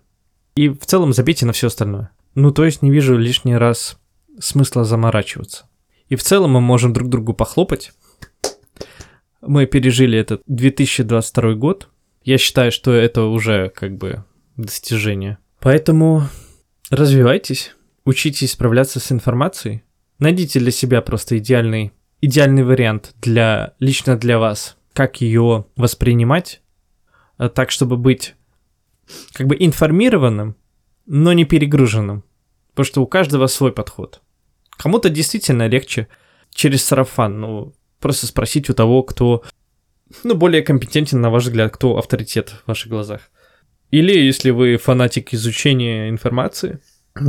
И 0.55 0.69
в 0.69 0.85
целом 0.85 1.13
забейте 1.13 1.45
на 1.45 1.53
все 1.53 1.67
остальное. 1.67 2.11
Ну, 2.33 2.51
то 2.51 2.65
есть 2.65 2.81
не 2.81 2.91
вижу 2.91 3.17
лишний 3.17 3.55
раз 3.55 3.99
смысла 4.39 4.83
заморачиваться. 4.83 5.69
И 6.09 6.15
в 6.15 6.23
целом 6.23 6.51
мы 6.51 6.61
можем 6.61 6.93
друг 6.93 7.09
другу 7.09 7.33
похлопать. 7.33 7.93
Мы 9.45 9.65
пережили 9.67 10.17
этот 10.17 10.41
2022 10.47 11.53
год. 11.53 11.89
Я 12.23 12.37
считаю, 12.37 12.71
что 12.71 12.91
это 12.91 13.23
уже 13.23 13.69
как 13.69 13.97
бы 13.97 14.23
достижение. 14.57 15.37
Поэтому 15.59 16.23
развивайтесь, 16.89 17.75
учитесь 18.05 18.53
справляться 18.53 18.99
с 18.99 19.11
информацией. 19.11 19.83
Найдите 20.19 20.59
для 20.59 20.71
себя 20.71 21.01
просто 21.01 21.37
идеальный, 21.37 21.91
идеальный 22.21 22.63
вариант 22.63 23.13
для, 23.21 23.73
лично 23.79 24.17
для 24.17 24.39
вас, 24.39 24.77
как 24.93 25.21
ее 25.21 25.65
воспринимать, 25.75 26.61
а 27.37 27.49
так, 27.49 27.69
чтобы 27.69 27.97
быть 27.97 28.35
как 29.33 29.47
бы 29.47 29.55
информированным, 29.59 30.55
но 31.05 31.33
не 31.33 31.45
перегруженным. 31.45 32.23
Потому 32.71 32.85
что 32.85 33.01
у 33.01 33.07
каждого 33.07 33.47
свой 33.47 33.71
подход. 33.71 34.21
Кому-то 34.71 35.09
действительно 35.09 35.67
легче 35.67 36.07
через 36.49 36.83
сарафан, 36.83 37.39
ну, 37.39 37.73
просто 38.05 38.27
спросить 38.27 38.69
у 38.69 38.75
того, 38.75 39.01
кто, 39.01 39.43
ну, 40.23 40.35
более 40.35 40.61
компетентен, 40.61 41.21
на 41.21 41.31
ваш 41.31 41.45
взгляд, 41.45 41.73
кто 41.73 41.97
авторитет 41.97 42.49
в 42.51 42.67
ваших 42.67 42.91
глазах. 42.91 43.31
Или 43.89 44.15
если 44.15 44.51
вы 44.51 44.77
фанатик 44.77 45.33
изучения 45.33 46.07
информации, 46.09 46.81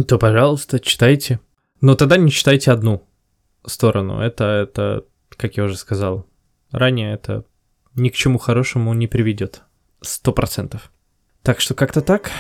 то, 0.07 0.19
пожалуйста, 0.19 0.79
читайте. 0.79 1.41
Но 1.81 1.95
тогда 1.95 2.19
не 2.19 2.31
читайте 2.31 2.73
одну 2.73 3.09
сторону. 3.65 4.21
Это, 4.21 4.45
это, 4.45 5.07
как 5.31 5.57
я 5.57 5.65
уже 5.65 5.79
сказал 5.79 6.27
ранее, 6.71 7.15
это 7.15 7.47
ни 7.95 8.11
к 8.11 8.15
чему 8.15 8.37
хорошему 8.37 8.93
не 8.93 9.07
приведет. 9.07 9.63
Сто 10.03 10.31
процентов. 10.31 10.93
Так 11.43 11.63
что 11.63 11.73
как-то 11.73 12.03
так. 12.03 12.31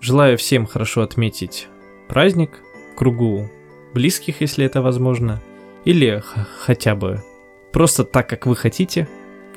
Желаю 0.00 0.36
всем 0.38 0.66
хорошо 0.66 1.02
отметить 1.02 1.68
праздник 2.08 2.50
кругу 2.96 3.48
близких, 3.94 4.40
если 4.40 4.66
это 4.66 4.82
возможно. 4.82 5.40
Или 5.84 6.20
хотя 6.64 6.96
бы 6.96 7.22
просто 7.72 8.04
так, 8.04 8.28
как 8.28 8.46
вы 8.46 8.56
хотите. 8.56 9.08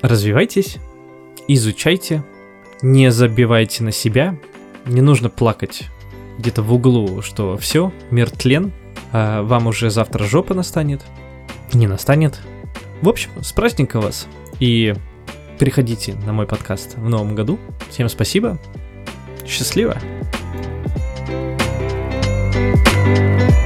Развивайтесь, 0.01 0.77
изучайте, 1.47 2.23
не 2.81 3.11
забивайте 3.11 3.83
на 3.83 3.91
себя. 3.91 4.37
Не 4.85 5.01
нужно 5.01 5.29
плакать 5.29 5.85
где-то 6.37 6.61
в 6.61 6.73
углу, 6.73 7.21
что 7.21 7.57
все, 7.57 7.93
мир 8.11 8.29
тлен, 8.29 8.71
а 9.11 9.43
вам 9.43 9.67
уже 9.67 9.89
завтра 9.89 10.25
жопа 10.25 10.53
настанет. 10.53 11.01
Не 11.73 11.87
настанет. 11.87 12.39
В 13.01 13.09
общем, 13.09 13.31
с 13.41 13.51
праздником 13.53 14.01
вас. 14.01 14.27
И 14.59 14.93
приходите 15.59 16.15
на 16.25 16.33
мой 16.33 16.45
подкаст 16.45 16.95
в 16.95 17.09
новом 17.09 17.35
году. 17.35 17.59
Всем 17.89 18.09
спасибо. 18.09 18.59
Счастливо. 19.45 19.97
thank 23.05 23.51
you 23.51 23.62